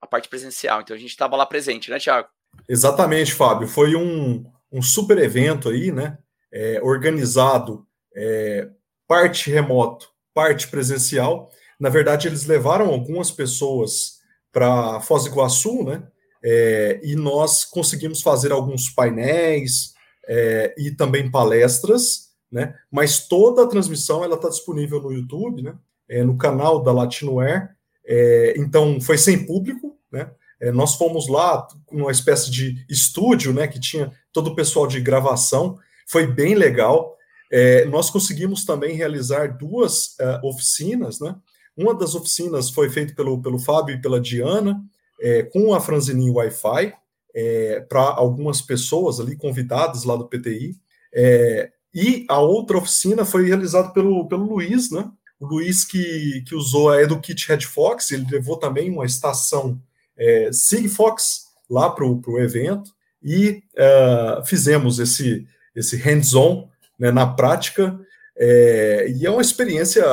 a 0.00 0.06
parte 0.06 0.28
presencial. 0.28 0.80
Então 0.80 0.94
a 0.94 0.98
gente 0.98 1.10
estava 1.10 1.36
lá 1.36 1.46
presente, 1.46 1.90
né, 1.90 1.98
Tiago? 1.98 2.28
Exatamente, 2.68 3.32
Fábio. 3.32 3.66
Foi 3.66 3.96
um, 3.96 4.44
um 4.70 4.82
super 4.82 5.18
evento 5.18 5.68
aí, 5.68 5.90
né? 5.90 6.18
é, 6.54 6.80
organizado, 6.80 7.84
é, 8.14 8.68
parte 9.08 9.50
remoto, 9.50 10.08
parte 10.32 10.68
presencial. 10.68 11.50
Na 11.80 11.88
verdade, 11.88 12.28
eles 12.28 12.46
levaram 12.46 12.86
algumas 12.86 13.30
pessoas 13.32 14.20
para 14.52 15.00
Foz 15.00 15.24
do 15.24 15.30
Iguaçu, 15.30 15.82
né? 15.82 16.06
É, 16.44 17.00
e 17.02 17.16
nós 17.16 17.64
conseguimos 17.64 18.22
fazer 18.22 18.52
alguns 18.52 18.88
painéis 18.88 19.94
é, 20.28 20.74
e 20.78 20.92
também 20.92 21.30
palestras, 21.30 22.28
né? 22.54 22.72
Mas 22.88 23.26
toda 23.26 23.64
a 23.64 23.66
transmissão 23.66 24.22
ela 24.22 24.36
está 24.36 24.48
disponível 24.48 25.02
no 25.02 25.12
YouTube, 25.12 25.60
né? 25.60 25.74
É, 26.08 26.22
no 26.22 26.38
canal 26.38 26.80
da 26.80 26.92
Latinoair. 26.92 27.74
É, 28.06 28.54
então 28.56 29.00
foi 29.00 29.18
sem 29.18 29.44
público, 29.44 29.98
né? 30.10 30.30
É, 30.60 30.70
nós 30.70 30.94
fomos 30.94 31.28
lá 31.28 31.66
com 31.84 31.96
uma 31.96 32.12
espécie 32.12 32.48
de 32.52 32.86
estúdio, 32.88 33.52
né? 33.52 33.66
Que 33.66 33.80
tinha 33.80 34.12
todo 34.32 34.50
o 34.50 34.54
pessoal 34.54 34.86
de 34.86 35.00
gravação 35.00 35.76
foi 36.06 36.28
bem 36.28 36.54
legal. 36.54 37.16
É, 37.50 37.86
nós 37.86 38.08
conseguimos 38.08 38.64
também 38.64 38.94
realizar 38.94 39.58
duas 39.58 40.16
uh, 40.20 40.46
oficinas, 40.46 41.18
né? 41.18 41.34
Uma 41.76 41.92
das 41.92 42.14
oficinas 42.14 42.70
foi 42.70 42.88
feita 42.88 43.14
pelo, 43.16 43.42
pelo 43.42 43.58
Fábio 43.58 43.96
e 43.96 44.00
pela 44.00 44.20
Diana, 44.20 44.80
é, 45.20 45.42
com 45.42 45.74
a 45.74 45.80
Franzininha 45.80 46.32
Wi-Fi, 46.32 46.94
para 47.88 48.00
algumas 48.00 48.62
pessoas 48.62 49.18
ali 49.18 49.34
convidadas 49.36 50.04
lá 50.04 50.14
do 50.14 50.28
PTI. 50.28 50.76
É, 51.12 51.72
e 51.94 52.24
a 52.28 52.40
outra 52.40 52.78
oficina 52.78 53.24
foi 53.24 53.46
realizada 53.46 53.90
pelo, 53.90 54.26
pelo 54.26 54.44
Luiz, 54.44 54.90
né? 54.90 55.08
O 55.38 55.46
Luiz 55.46 55.84
que, 55.84 56.42
que 56.46 56.54
usou 56.54 56.90
a 56.90 57.00
EduKit 57.00 57.48
Red 57.48 57.60
Fox, 57.60 58.10
ele 58.10 58.26
levou 58.30 58.56
também 58.56 58.90
uma 58.90 59.04
estação 59.04 59.80
é, 60.16 60.50
Sigfox 60.52 61.46
lá 61.70 61.90
para 61.90 62.04
o 62.04 62.40
evento. 62.40 62.90
E 63.22 63.62
uh, 63.74 64.44
fizemos 64.44 64.98
esse, 64.98 65.46
esse 65.74 65.96
hands-on 65.96 66.68
né, 66.98 67.10
na 67.10 67.26
prática, 67.26 67.98
é, 68.36 69.06
e 69.16 69.24
é 69.24 69.30
uma 69.30 69.40
experiência 69.40 70.04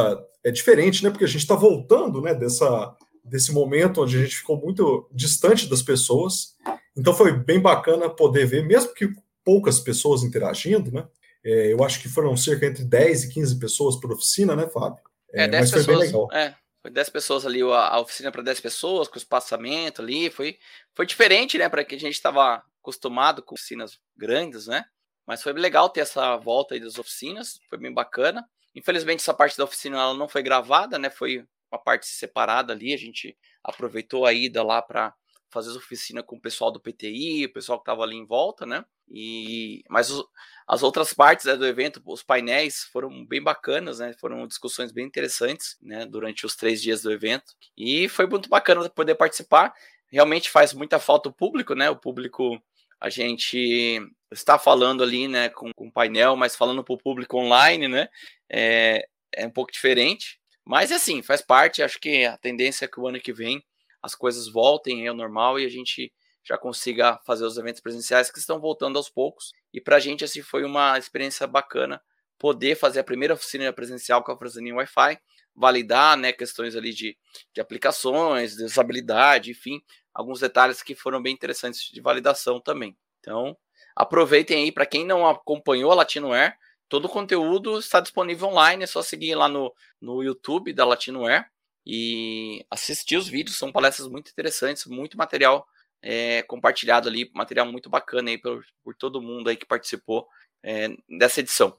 é 0.44 0.52
diferente, 0.52 1.04
né, 1.04 1.10
porque 1.10 1.26
a 1.26 1.28
gente 1.28 1.42
está 1.42 1.56
voltando 1.56 2.22
né, 2.22 2.34
dessa, 2.34 2.96
desse 3.24 3.52
momento 3.52 4.02
onde 4.02 4.18
a 4.18 4.24
gente 4.24 4.38
ficou 4.38 4.60
muito 4.60 5.08
distante 5.12 5.70
das 5.70 5.82
pessoas, 5.82 6.56
então 6.96 7.14
foi 7.14 7.32
bem 7.32 7.60
bacana 7.60 8.10
poder 8.10 8.46
ver, 8.46 8.66
mesmo 8.66 8.94
que 8.94 9.10
poucas 9.44 9.80
pessoas 9.80 10.24
interagindo, 10.24 10.92
né, 10.92 11.06
é, 11.44 11.74
eu 11.74 11.84
acho 11.84 12.02
que 12.02 12.10
foram 12.10 12.36
cerca 12.38 12.66
entre 12.66 12.84
10 12.84 13.26
e 13.26 13.34
15 13.34 13.60
pessoas 13.60 14.00
por 14.00 14.12
oficina, 14.12 14.56
né, 14.56 14.68
Fábio? 14.68 15.04
É, 15.34 15.48
10 15.48 15.62
mas 15.62 15.72
pessoas, 15.72 15.86
foi 15.86 15.96
bem 15.96 16.06
legal. 16.06 16.30
É, 16.32 16.56
foi 16.82 16.92
10 16.92 17.10
pessoas 17.10 17.46
ali, 17.46 17.62
a, 17.62 17.88
a 17.88 18.00
oficina 18.00 18.32
para 18.32 18.42
10 18.42 18.60
pessoas, 18.60 19.08
com 19.08 19.18
espaçamento 19.18 20.02
ali, 20.02 20.30
foi, 20.30 20.58
foi 20.96 21.06
diferente, 21.06 21.58
né, 21.58 21.70
para 21.70 21.84
que 21.84 21.96
a 21.96 22.00
gente 22.00 22.14
estava 22.14 22.64
acostumado 22.82 23.42
com 23.44 23.56
oficinas 23.56 24.00
grandes, 24.18 24.68
né? 24.68 24.84
Mas 25.26 25.42
foi 25.42 25.54
legal 25.54 25.90
ter 25.90 26.02
essa 26.02 26.36
volta 26.38 26.74
aí 26.74 26.80
das 26.80 26.98
oficinas, 26.98 27.60
foi 27.70 27.78
bem 27.78 27.94
bacana. 27.94 28.46
Infelizmente, 28.76 29.20
essa 29.20 29.34
parte 29.34 29.58
da 29.58 29.64
oficina 29.64 29.98
ela 29.98 30.14
não 30.14 30.28
foi 30.28 30.42
gravada, 30.42 30.98
né? 30.98 31.10
Foi 31.10 31.46
uma 31.72 31.82
parte 31.82 32.08
separada 32.08 32.74
ali. 32.74 32.94
A 32.94 32.98
gente 32.98 33.38
aproveitou 33.64 34.26
a 34.26 34.34
ida 34.34 34.64
lá 34.64 34.82
para 34.82 35.14
fazer 35.52 35.70
as 35.72 35.76
oficinas 35.76 36.24
com 36.26 36.36
o 36.36 36.42
pessoal 36.42 36.72
do 36.72 36.80
PTI, 36.80 37.46
o 37.46 37.54
pessoal 37.54 37.78
que 37.80 37.84
estava 37.84 38.04
ali 38.04 38.16
em 38.16 38.26
volta, 38.26 38.66
né? 38.66 38.86
E 39.10 39.84
mas 39.90 40.10
os, 40.10 40.26
as 40.68 40.84
outras 40.84 41.14
partes 41.14 41.46
né, 41.46 41.56
do 41.56 41.66
evento, 41.66 42.02
os 42.06 42.24
painéis 42.24 42.84
foram 42.92 43.26
bem 43.26 43.42
bacanas, 43.42 44.00
né? 44.00 44.14
Foram 44.20 44.48
discussões 44.48 44.92
bem 44.92 45.06
interessantes, 45.06 45.78
né? 45.82 46.06
Durante 46.06 46.46
os 46.46 46.56
três 46.56 46.82
dias 46.82 47.02
do 47.02 47.12
evento 47.12 47.54
e 47.78 48.08
foi 48.10 48.26
muito 48.28 48.50
bacana 48.50 48.90
poder 48.90 49.16
participar. 49.16 49.74
Realmente 50.12 50.50
faz 50.50 50.74
muita 50.74 51.00
falta 51.00 51.30
o 51.30 51.34
público, 51.34 51.76
né? 51.76 51.90
O 51.90 51.96
público 51.96 52.62
a 53.00 53.10
gente 53.10 54.00
está 54.32 54.60
falando 54.60 55.04
ali, 55.04 55.28
né, 55.28 55.50
com, 55.50 55.72
o 55.76 55.92
painel, 55.92 56.36
mas 56.36 56.56
falando 56.56 56.84
para 56.84 56.94
o 56.94 56.98
público 56.98 57.36
online, 57.38 57.88
né, 57.88 58.08
é, 58.48 59.04
é 59.34 59.48
um 59.48 59.50
pouco 59.50 59.72
diferente. 59.72 60.40
Mas 60.64 60.92
assim, 60.92 61.22
faz 61.24 61.42
parte. 61.42 61.82
Acho 61.82 62.00
que 62.00 62.26
a 62.26 62.38
tendência 62.38 62.86
é 62.86 62.88
que 62.88 63.00
o 63.00 63.08
ano 63.08 63.20
que 63.20 63.34
vem 63.34 63.64
as 64.02 64.16
coisas 64.16 64.48
voltem 64.48 65.08
ao 65.08 65.16
normal 65.16 65.60
e 65.60 65.66
a 65.66 65.70
gente 65.70 66.12
já 66.44 66.58
consiga 66.58 67.20
fazer 67.26 67.46
os 67.46 67.58
eventos 67.58 67.82
presenciais 67.82 68.32
que 68.32 68.40
estão 68.40 68.60
voltando 68.60 68.98
aos 68.98 69.10
poucos. 69.10 69.52
E 69.74 69.80
para 69.80 69.98
a 69.98 70.00
gente, 70.00 70.24
assim, 70.24 70.42
foi 70.42 70.64
uma 70.64 70.98
experiência 70.98 71.46
bacana 71.46 72.02
poder 72.40 72.76
fazer 72.76 73.00
a 73.00 73.04
primeira 73.04 73.36
oficina 73.36 73.72
presencial 73.72 74.24
com 74.24 74.32
a 74.32 74.38
Frasaninha 74.38 74.76
Wi-Fi, 74.76 75.20
validar, 75.56 76.18
né, 76.18 76.32
questões 76.32 76.76
ali 76.76 76.92
de, 76.92 77.16
de 77.54 77.62
aplicações, 77.62 78.56
de 78.56 78.64
usabilidade, 78.64 79.52
enfim, 79.52 79.80
alguns 80.14 80.40
detalhes 80.40 80.82
que 80.82 80.96
foram 80.96 81.22
bem 81.22 81.34
interessantes 81.34 81.82
de 81.92 82.02
validação 82.02 82.60
também. 82.60 82.98
Então, 83.20 83.56
aproveitem 83.96 84.64
aí 84.64 84.72
para 84.72 84.88
quem 84.88 85.06
não 85.06 85.28
acompanhou 85.28 85.92
a 85.92 85.96
Latinoair, 85.96 86.58
todo 86.90 87.06
o 87.06 87.10
conteúdo 87.10 87.78
está 87.78 88.00
disponível 88.00 88.48
online, 88.48 88.84
é 88.84 88.88
só 88.88 89.04
seguir 89.04 89.36
lá 89.36 89.48
no, 89.48 89.72
no 90.02 90.24
YouTube 90.24 90.74
da 90.74 90.86
Latinoware 90.86 91.46
e 91.86 92.66
assistir 92.70 93.18
os 93.18 93.28
vídeos, 93.28 93.58
são 93.58 93.72
palestras 93.72 94.08
muito 94.08 94.30
interessantes, 94.30 94.86
muito 94.86 95.18
material 95.18 95.68
é, 96.02 96.42
compartilhado 96.44 97.08
ali, 97.08 97.30
material 97.34 97.66
muito 97.66 97.90
bacana 97.90 98.30
aí 98.30 98.38
por, 98.38 98.64
por 98.84 98.96
todo 98.96 99.22
mundo 99.22 99.50
aí 99.50 99.56
que 99.56 99.66
participou 99.66 100.28
é, 100.64 100.90
dessa 101.18 101.40
edição. 101.40 101.78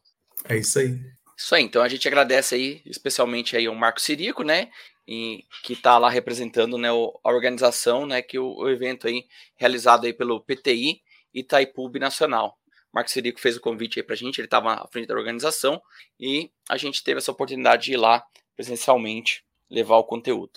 É 0.49 0.56
isso 0.56 0.78
aí. 0.78 0.99
Isso 1.37 1.54
aí, 1.54 1.62
então 1.62 1.82
a 1.82 1.88
gente 1.88 2.06
agradece 2.06 2.54
aí, 2.54 2.82
especialmente 2.85 3.56
aí 3.56 3.66
ao 3.66 3.75
Marco 3.75 4.00
Sirico, 4.00 4.44
né, 4.44 4.71
e, 5.09 5.44
que 5.64 5.73
está 5.73 5.99
lá 5.99 6.09
representando 6.09 6.78
né, 6.78 6.88
a 6.88 7.32
organização, 7.32 8.06
né, 8.06 8.23
que 8.23 8.38
o, 8.38 8.54
o, 8.54 8.68
evento 8.68 9.09
aí 9.09 9.25
realizado 9.56 10.06
aí 10.06 10.12
pelo 10.12 10.40
PTI 10.40 11.00
Itaipu 11.35 11.90
Nacional. 11.99 12.59
Marco 12.92 13.11
Sirico 13.11 13.40
fez 13.40 13.56
o 13.56 13.61
convite 13.61 13.99
aí 13.99 14.02
para 14.04 14.14
a 14.14 14.16
gente, 14.16 14.38
ele 14.38 14.47
estava 14.47 14.75
à 14.75 14.87
frente 14.88 15.09
da 15.09 15.14
organização 15.14 15.82
e 16.21 16.52
a 16.68 16.76
gente 16.76 17.02
teve 17.02 17.18
essa 17.18 17.32
oportunidade 17.32 17.87
de 17.87 17.94
ir 17.94 17.97
lá 17.97 18.23
presencialmente 18.54 19.42
levar 19.72 19.96
o 19.96 20.04
conteúdo. 20.04 20.52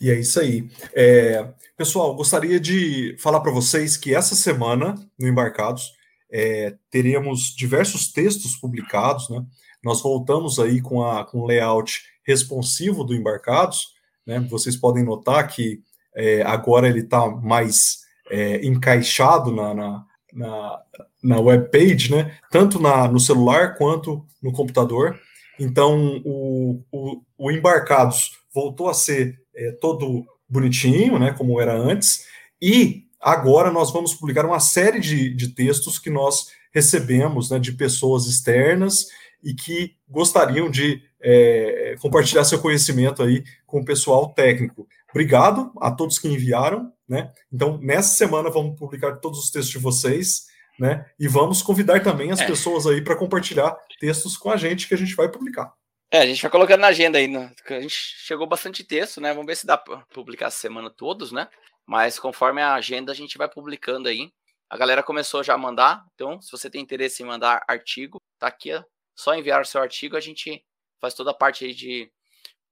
E 0.00 0.10
é 0.10 0.18
isso 0.18 0.38
aí. 0.40 0.68
É, 0.94 1.48
pessoal, 1.76 2.14
gostaria 2.14 2.60
de 2.60 3.16
falar 3.18 3.40
para 3.40 3.52
vocês 3.52 3.96
que 3.96 4.14
essa 4.14 4.34
semana, 4.34 4.94
no 5.18 5.26
Embarcados, 5.26 5.92
é, 6.30 6.74
teremos 6.90 7.54
diversos 7.56 8.12
textos 8.12 8.56
publicados, 8.56 9.30
né? 9.30 9.42
Nós 9.82 10.02
voltamos 10.02 10.58
aí 10.58 10.82
com, 10.82 11.02
a, 11.02 11.24
com 11.24 11.40
o 11.40 11.46
layout 11.46 12.02
responsivo 12.26 13.04
do 13.04 13.14
Embarcados, 13.14 13.88
né? 14.26 14.40
Vocês 14.50 14.76
podem 14.76 15.04
notar 15.04 15.46
que 15.48 15.80
é, 16.14 16.42
agora 16.42 16.88
ele 16.88 17.00
está 17.00 17.26
mais 17.28 18.00
é, 18.30 18.66
encaixado 18.66 19.54
na, 19.54 19.72
na, 19.72 20.04
na, 20.32 20.82
na 21.22 21.40
webpage, 21.40 22.10
né? 22.10 22.36
Tanto 22.50 22.80
na, 22.80 23.06
no 23.08 23.20
celular 23.20 23.76
quanto 23.76 24.26
no 24.42 24.52
computador. 24.52 25.18
Então, 25.58 26.20
o, 26.24 26.82
o, 26.90 27.22
o 27.38 27.50
Embarcados 27.50 28.32
voltou 28.54 28.88
a 28.88 28.94
ser 28.94 29.40
é, 29.54 29.72
todo 29.72 30.24
bonitinho, 30.48 31.18
né, 31.18 31.32
como 31.32 31.60
era 31.60 31.76
antes, 31.76 32.24
e 32.60 33.04
agora 33.20 33.70
nós 33.70 33.92
vamos 33.92 34.14
publicar 34.14 34.46
uma 34.46 34.60
série 34.60 35.00
de, 35.00 35.34
de 35.34 35.48
textos 35.48 35.98
que 35.98 36.10
nós 36.10 36.46
recebemos 36.72 37.50
né, 37.50 37.58
de 37.58 37.72
pessoas 37.72 38.26
externas 38.26 39.06
e 39.42 39.54
que 39.54 39.96
gostariam 40.08 40.70
de 40.70 41.02
é, 41.20 41.96
compartilhar 42.00 42.44
seu 42.44 42.60
conhecimento 42.60 43.22
aí 43.22 43.42
com 43.66 43.80
o 43.80 43.84
pessoal 43.84 44.32
técnico. 44.32 44.86
Obrigado 45.10 45.72
a 45.80 45.90
todos 45.90 46.18
que 46.18 46.28
enviaram, 46.28 46.92
né? 47.08 47.32
Então, 47.52 47.78
nessa 47.78 48.16
semana 48.16 48.50
vamos 48.50 48.78
publicar 48.78 49.16
todos 49.16 49.38
os 49.38 49.50
textos 49.50 49.72
de 49.72 49.78
vocês, 49.78 50.46
né? 50.78 51.10
E 51.18 51.26
vamos 51.28 51.62
convidar 51.62 52.02
também 52.02 52.30
as 52.30 52.40
é. 52.40 52.46
pessoas 52.46 52.86
aí 52.86 53.02
para 53.02 53.16
compartilhar 53.16 53.76
textos 53.98 54.36
com 54.36 54.50
a 54.50 54.56
gente 54.56 54.86
que 54.88 54.94
a 54.94 54.98
gente 54.98 55.14
vai 55.14 55.30
publicar. 55.30 55.72
É, 56.10 56.20
a 56.20 56.26
gente 56.26 56.40
vai 56.40 56.50
colocando 56.50 56.80
na 56.80 56.88
agenda 56.88 57.18
aí. 57.18 57.26
Né? 57.26 57.52
A 57.68 57.80
gente 57.80 57.94
chegou 57.94 58.46
bastante 58.46 58.84
texto, 58.84 59.20
né? 59.20 59.32
Vamos 59.32 59.46
ver 59.46 59.56
se 59.56 59.66
dá 59.66 59.76
para 59.76 59.98
publicar 60.12 60.46
essa 60.46 60.58
semana 60.58 60.90
todos, 60.90 61.32
né? 61.32 61.48
Mas 61.84 62.18
conforme 62.18 62.60
a 62.62 62.74
agenda, 62.74 63.12
a 63.12 63.14
gente 63.14 63.38
vai 63.38 63.48
publicando 63.48 64.08
aí. 64.08 64.32
A 64.68 64.76
galera 64.76 65.02
começou 65.02 65.42
já 65.42 65.54
a 65.54 65.58
mandar. 65.58 66.04
Então, 66.14 66.40
se 66.40 66.50
você 66.50 66.68
tem 66.70 66.80
interesse 66.80 67.22
em 67.22 67.26
mandar 67.26 67.64
artigo, 67.68 68.20
tá 68.38 68.48
aqui. 68.48 68.72
Ó. 68.72 68.82
Só 69.14 69.34
enviar 69.34 69.62
o 69.62 69.64
seu 69.64 69.80
artigo, 69.80 70.16
a 70.16 70.20
gente 70.20 70.64
faz 71.00 71.14
toda 71.14 71.30
a 71.30 71.34
parte 71.34 71.64
aí 71.64 71.74
de 71.74 72.10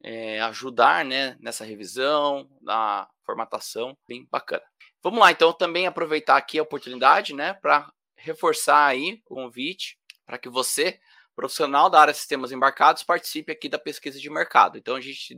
é, 0.02 0.40
ajudar, 0.42 1.04
né? 1.04 1.36
Nessa 1.40 1.64
revisão, 1.64 2.48
na 2.60 3.08
formatação. 3.24 3.96
Bem 4.08 4.26
bacana. 4.30 4.62
Vamos 5.02 5.20
lá, 5.20 5.30
então, 5.30 5.52
também 5.52 5.86
aproveitar 5.86 6.36
aqui 6.36 6.58
a 6.58 6.62
oportunidade, 6.62 7.34
né? 7.34 7.54
Para 7.54 7.92
reforçar 8.24 8.86
aí 8.86 9.20
o 9.26 9.34
convite 9.34 9.98
para 10.26 10.38
que 10.38 10.48
você 10.48 10.98
profissional 11.34 11.90
da 11.90 12.00
área 12.00 12.12
de 12.12 12.18
sistemas 12.18 12.52
embarcados 12.52 13.02
participe 13.02 13.52
aqui 13.52 13.68
da 13.68 13.78
pesquisa 13.78 14.18
de 14.18 14.30
mercado. 14.30 14.78
Então 14.78 14.96
a 14.96 15.00
gente 15.00 15.36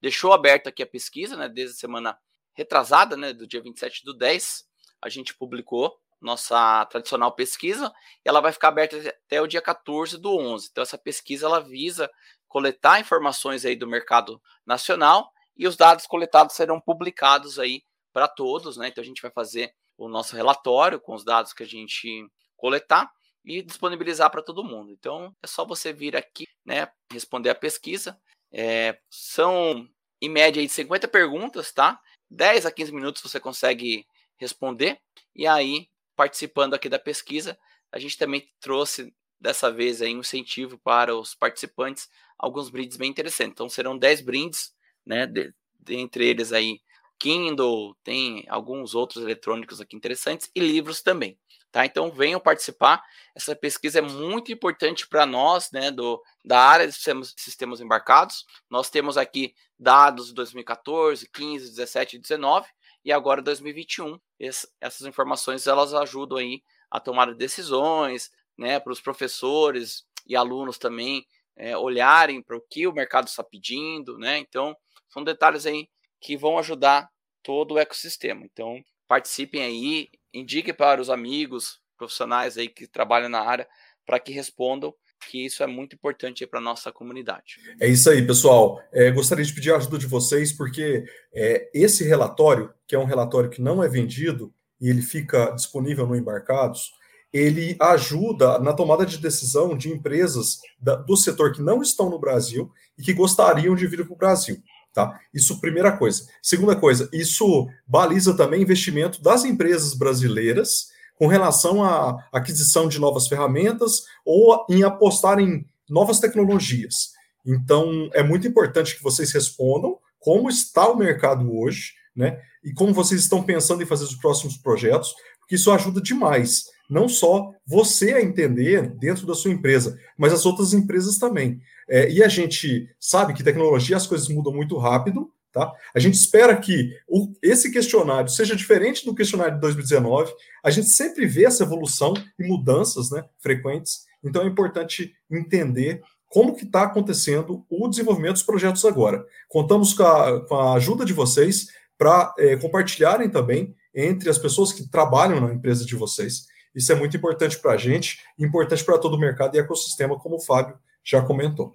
deixou 0.00 0.32
aberta 0.32 0.70
aqui 0.70 0.82
a 0.82 0.86
pesquisa, 0.86 1.36
né, 1.36 1.48
desde 1.48 1.76
a 1.76 1.78
semana 1.78 2.18
retrasada, 2.54 3.16
né, 3.16 3.32
do 3.32 3.46
dia 3.46 3.60
27 3.60 4.02
do 4.02 4.14
10, 4.14 4.66
a 5.02 5.08
gente 5.08 5.34
publicou 5.34 5.98
nossa 6.18 6.86
tradicional 6.86 7.32
pesquisa, 7.32 7.92
e 8.24 8.28
ela 8.28 8.40
vai 8.40 8.50
ficar 8.50 8.68
aberta 8.68 8.96
até 9.26 9.40
o 9.40 9.46
dia 9.46 9.60
14 9.60 10.18
do 10.18 10.34
11. 10.34 10.68
Então 10.70 10.82
essa 10.82 10.96
pesquisa 10.96 11.46
ela 11.46 11.60
visa 11.60 12.10
coletar 12.48 12.98
informações 12.98 13.66
aí 13.66 13.76
do 13.76 13.86
mercado 13.86 14.40
nacional 14.64 15.30
e 15.54 15.68
os 15.68 15.76
dados 15.76 16.06
coletados 16.06 16.56
serão 16.56 16.80
publicados 16.80 17.58
aí 17.58 17.82
para 18.12 18.26
todos, 18.26 18.78
né? 18.78 18.88
Então 18.88 19.02
a 19.02 19.06
gente 19.06 19.20
vai 19.20 19.30
fazer 19.30 19.74
o 19.96 20.08
nosso 20.08 20.36
relatório 20.36 21.00
com 21.00 21.14
os 21.14 21.24
dados 21.24 21.52
que 21.52 21.62
a 21.62 21.66
gente 21.66 22.26
coletar 22.56 23.10
e 23.44 23.62
disponibilizar 23.62 24.30
para 24.30 24.42
todo 24.42 24.64
mundo. 24.64 24.90
Então 24.90 25.34
é 25.42 25.46
só 25.46 25.64
você 25.64 25.92
vir 25.92 26.16
aqui, 26.16 26.46
né, 26.64 26.88
responder 27.10 27.50
a 27.50 27.54
pesquisa. 27.54 28.18
É, 28.52 28.98
são 29.10 29.88
em 30.20 30.28
média 30.28 30.62
de 30.62 30.68
50 30.68 31.06
perguntas, 31.08 31.72
tá? 31.72 32.00
10 32.30 32.66
a 32.66 32.70
15 32.70 32.92
minutos 32.92 33.22
você 33.22 33.38
consegue 33.38 34.06
responder. 34.36 35.00
E 35.34 35.46
aí, 35.46 35.88
participando 36.16 36.74
aqui 36.74 36.88
da 36.88 36.98
pesquisa, 36.98 37.58
a 37.92 37.98
gente 37.98 38.18
também 38.18 38.48
trouxe 38.60 39.14
dessa 39.40 39.70
vez 39.70 40.02
aí 40.02 40.14
um 40.14 40.20
incentivo 40.20 40.78
para 40.78 41.14
os 41.14 41.34
participantes, 41.34 42.08
alguns 42.38 42.68
brindes 42.70 42.96
bem 42.96 43.10
interessantes. 43.10 43.52
Então 43.52 43.68
serão 43.68 43.96
10 43.96 44.22
brindes, 44.22 44.74
né, 45.04 45.26
de, 45.26 45.54
dentre 45.78 46.26
eles 46.26 46.52
aí 46.52 46.80
Kindle, 47.18 47.96
tem 48.02 48.44
alguns 48.48 48.94
outros 48.94 49.22
eletrônicos 49.22 49.80
aqui 49.80 49.96
interessantes 49.96 50.50
e 50.54 50.60
livros 50.60 51.02
também. 51.02 51.38
Tá? 51.72 51.84
Então 51.84 52.10
venham 52.10 52.40
participar. 52.40 53.02
Essa 53.34 53.54
pesquisa 53.54 53.98
é 53.98 54.02
muito 54.02 54.50
importante 54.50 55.06
para 55.06 55.26
nós, 55.26 55.70
né, 55.70 55.90
do, 55.90 56.22
da 56.44 56.58
área 56.58 56.86
de 56.86 56.94
sistemas, 57.36 57.80
embarcados. 57.80 58.46
Nós 58.70 58.88
temos 58.88 59.18
aqui 59.18 59.54
dados 59.78 60.28
de 60.28 60.34
2014, 60.34 61.28
15, 61.30 61.70
17 61.70 62.16
e 62.16 62.18
19 62.18 62.66
e 63.04 63.12
agora 63.12 63.42
2021. 63.42 64.18
Esse, 64.38 64.68
essas 64.80 65.06
informações 65.06 65.66
elas 65.66 65.92
ajudam 65.92 66.38
aí 66.38 66.62
a 66.90 66.98
tomar 66.98 67.34
decisões, 67.34 68.30
né, 68.56 68.80
para 68.80 68.92
os 68.92 69.00
professores 69.00 70.06
e 70.26 70.34
alunos 70.34 70.78
também 70.78 71.26
é, 71.56 71.76
olharem 71.76 72.42
para 72.42 72.56
o 72.56 72.60
que 72.60 72.86
o 72.86 72.92
mercado 72.92 73.28
está 73.28 73.42
pedindo, 73.42 74.18
né? 74.18 74.38
Então 74.38 74.76
são 75.08 75.24
detalhes 75.24 75.66
aí 75.66 75.88
que 76.20 76.36
vão 76.36 76.58
ajudar 76.58 77.08
todo 77.42 77.74
o 77.74 77.78
ecossistema. 77.78 78.44
Então 78.44 78.82
participem 79.08 79.62
aí, 79.62 80.08
indique 80.32 80.72
para 80.72 81.00
os 81.00 81.10
amigos 81.10 81.80
profissionais 81.96 82.58
aí 82.58 82.68
que 82.68 82.86
trabalham 82.86 83.28
na 83.28 83.40
área 83.40 83.66
para 84.04 84.20
que 84.20 84.32
respondam 84.32 84.94
que 85.30 85.44
isso 85.44 85.62
é 85.62 85.66
muito 85.66 85.94
importante 85.96 86.46
para 86.46 86.60
a 86.60 86.62
nossa 86.62 86.92
comunidade. 86.92 87.56
É 87.80 87.88
isso 87.88 88.08
aí, 88.08 88.24
pessoal. 88.24 88.80
É, 88.92 89.10
gostaria 89.10 89.44
de 89.44 89.52
pedir 89.52 89.72
a 89.72 89.76
ajuda 89.76 89.98
de 89.98 90.06
vocês, 90.06 90.52
porque 90.52 91.04
é, 91.34 91.70
esse 91.74 92.04
relatório, 92.04 92.72
que 92.86 92.94
é 92.94 92.98
um 92.98 93.04
relatório 93.04 93.50
que 93.50 93.62
não 93.62 93.82
é 93.82 93.88
vendido 93.88 94.54
e 94.80 94.88
ele 94.88 95.02
fica 95.02 95.50
disponível 95.52 96.06
no 96.06 96.14
Embarcados, 96.14 96.92
ele 97.32 97.76
ajuda 97.80 98.58
na 98.58 98.72
tomada 98.72 99.04
de 99.04 99.18
decisão 99.18 99.76
de 99.76 99.90
empresas 99.90 100.58
da, 100.78 100.96
do 100.96 101.16
setor 101.16 101.52
que 101.52 101.62
não 101.62 101.82
estão 101.82 102.08
no 102.08 102.18
Brasil 102.18 102.70
e 102.96 103.02
que 103.02 103.12
gostariam 103.12 103.74
de 103.74 103.86
vir 103.86 104.04
para 104.04 104.14
o 104.14 104.16
Brasil. 104.16 104.62
Tá? 104.96 105.20
Isso, 105.34 105.60
primeira 105.60 105.94
coisa. 105.94 106.26
Segunda 106.42 106.74
coisa, 106.74 107.06
isso 107.12 107.68
baliza 107.86 108.34
também 108.34 108.62
investimento 108.62 109.20
das 109.20 109.44
empresas 109.44 109.92
brasileiras 109.92 110.86
com 111.18 111.26
relação 111.26 111.84
à 111.84 112.26
aquisição 112.32 112.88
de 112.88 112.98
novas 112.98 113.28
ferramentas 113.28 114.04
ou 114.24 114.64
em 114.70 114.84
apostar 114.84 115.38
em 115.38 115.66
novas 115.86 116.18
tecnologias. 116.18 117.10
Então, 117.44 118.08
é 118.14 118.22
muito 118.22 118.48
importante 118.48 118.96
que 118.96 119.02
vocês 119.02 119.32
respondam 119.32 119.98
como 120.18 120.48
está 120.48 120.88
o 120.88 120.96
mercado 120.96 121.54
hoje, 121.54 121.92
né? 122.16 122.40
E 122.64 122.72
como 122.72 122.94
vocês 122.94 123.20
estão 123.20 123.42
pensando 123.42 123.82
em 123.82 123.86
fazer 123.86 124.04
os 124.04 124.14
próximos 124.14 124.56
projetos, 124.56 125.14
porque 125.40 125.56
isso 125.56 125.70
ajuda 125.70 126.00
demais. 126.00 126.64
Não 126.88 127.08
só 127.08 127.52
você 127.66 128.12
a 128.12 128.22
entender 128.22 128.88
dentro 128.98 129.26
da 129.26 129.34
sua 129.34 129.50
empresa, 129.50 129.98
mas 130.16 130.32
as 130.32 130.46
outras 130.46 130.72
empresas 130.72 131.18
também. 131.18 131.60
É, 131.88 132.10
e 132.10 132.22
a 132.22 132.28
gente 132.28 132.88
sabe 132.98 133.34
que 133.34 133.44
tecnologia, 133.44 133.96
as 133.96 134.06
coisas 134.06 134.28
mudam 134.28 134.52
muito 134.52 134.76
rápido, 134.76 135.30
tá? 135.52 135.72
A 135.94 135.98
gente 135.98 136.14
espera 136.14 136.56
que 136.56 136.92
o, 137.08 137.32
esse 137.42 137.70
questionário 137.70 138.28
seja 138.28 138.54
diferente 138.54 139.04
do 139.04 139.14
questionário 139.14 139.54
de 139.54 139.60
2019. 139.60 140.32
A 140.62 140.70
gente 140.70 140.88
sempre 140.88 141.26
vê 141.26 141.44
essa 141.44 141.62
evolução 141.62 142.14
e 142.38 142.46
mudanças 142.46 143.10
né, 143.10 143.24
frequentes. 143.38 144.04
Então 144.22 144.42
é 144.42 144.46
importante 144.46 145.14
entender 145.30 146.02
como 146.28 146.54
que 146.54 146.64
está 146.64 146.82
acontecendo 146.82 147.64
o 147.70 147.88
desenvolvimento 147.88 148.34
dos 148.34 148.42
projetos 148.42 148.84
agora. 148.84 149.24
Contamos 149.48 149.94
com 149.94 150.02
a, 150.02 150.46
com 150.46 150.54
a 150.54 150.74
ajuda 150.74 151.04
de 151.04 151.12
vocês 151.12 151.68
para 151.96 152.34
é, 152.38 152.56
compartilharem 152.56 153.30
também 153.30 153.74
entre 153.94 154.28
as 154.28 154.36
pessoas 154.36 154.72
que 154.72 154.88
trabalham 154.90 155.40
na 155.40 155.54
empresa 155.54 155.86
de 155.86 155.94
vocês. 155.94 156.46
Isso 156.76 156.92
é 156.92 156.94
muito 156.94 157.16
importante 157.16 157.58
para 157.58 157.72
a 157.72 157.76
gente, 157.78 158.22
importante 158.38 158.84
para 158.84 158.98
todo 158.98 159.14
o 159.14 159.18
mercado 159.18 159.56
e 159.56 159.58
ecossistema, 159.58 160.18
como 160.18 160.36
o 160.36 160.40
Fábio 160.40 160.78
já 161.02 161.22
comentou. 161.22 161.72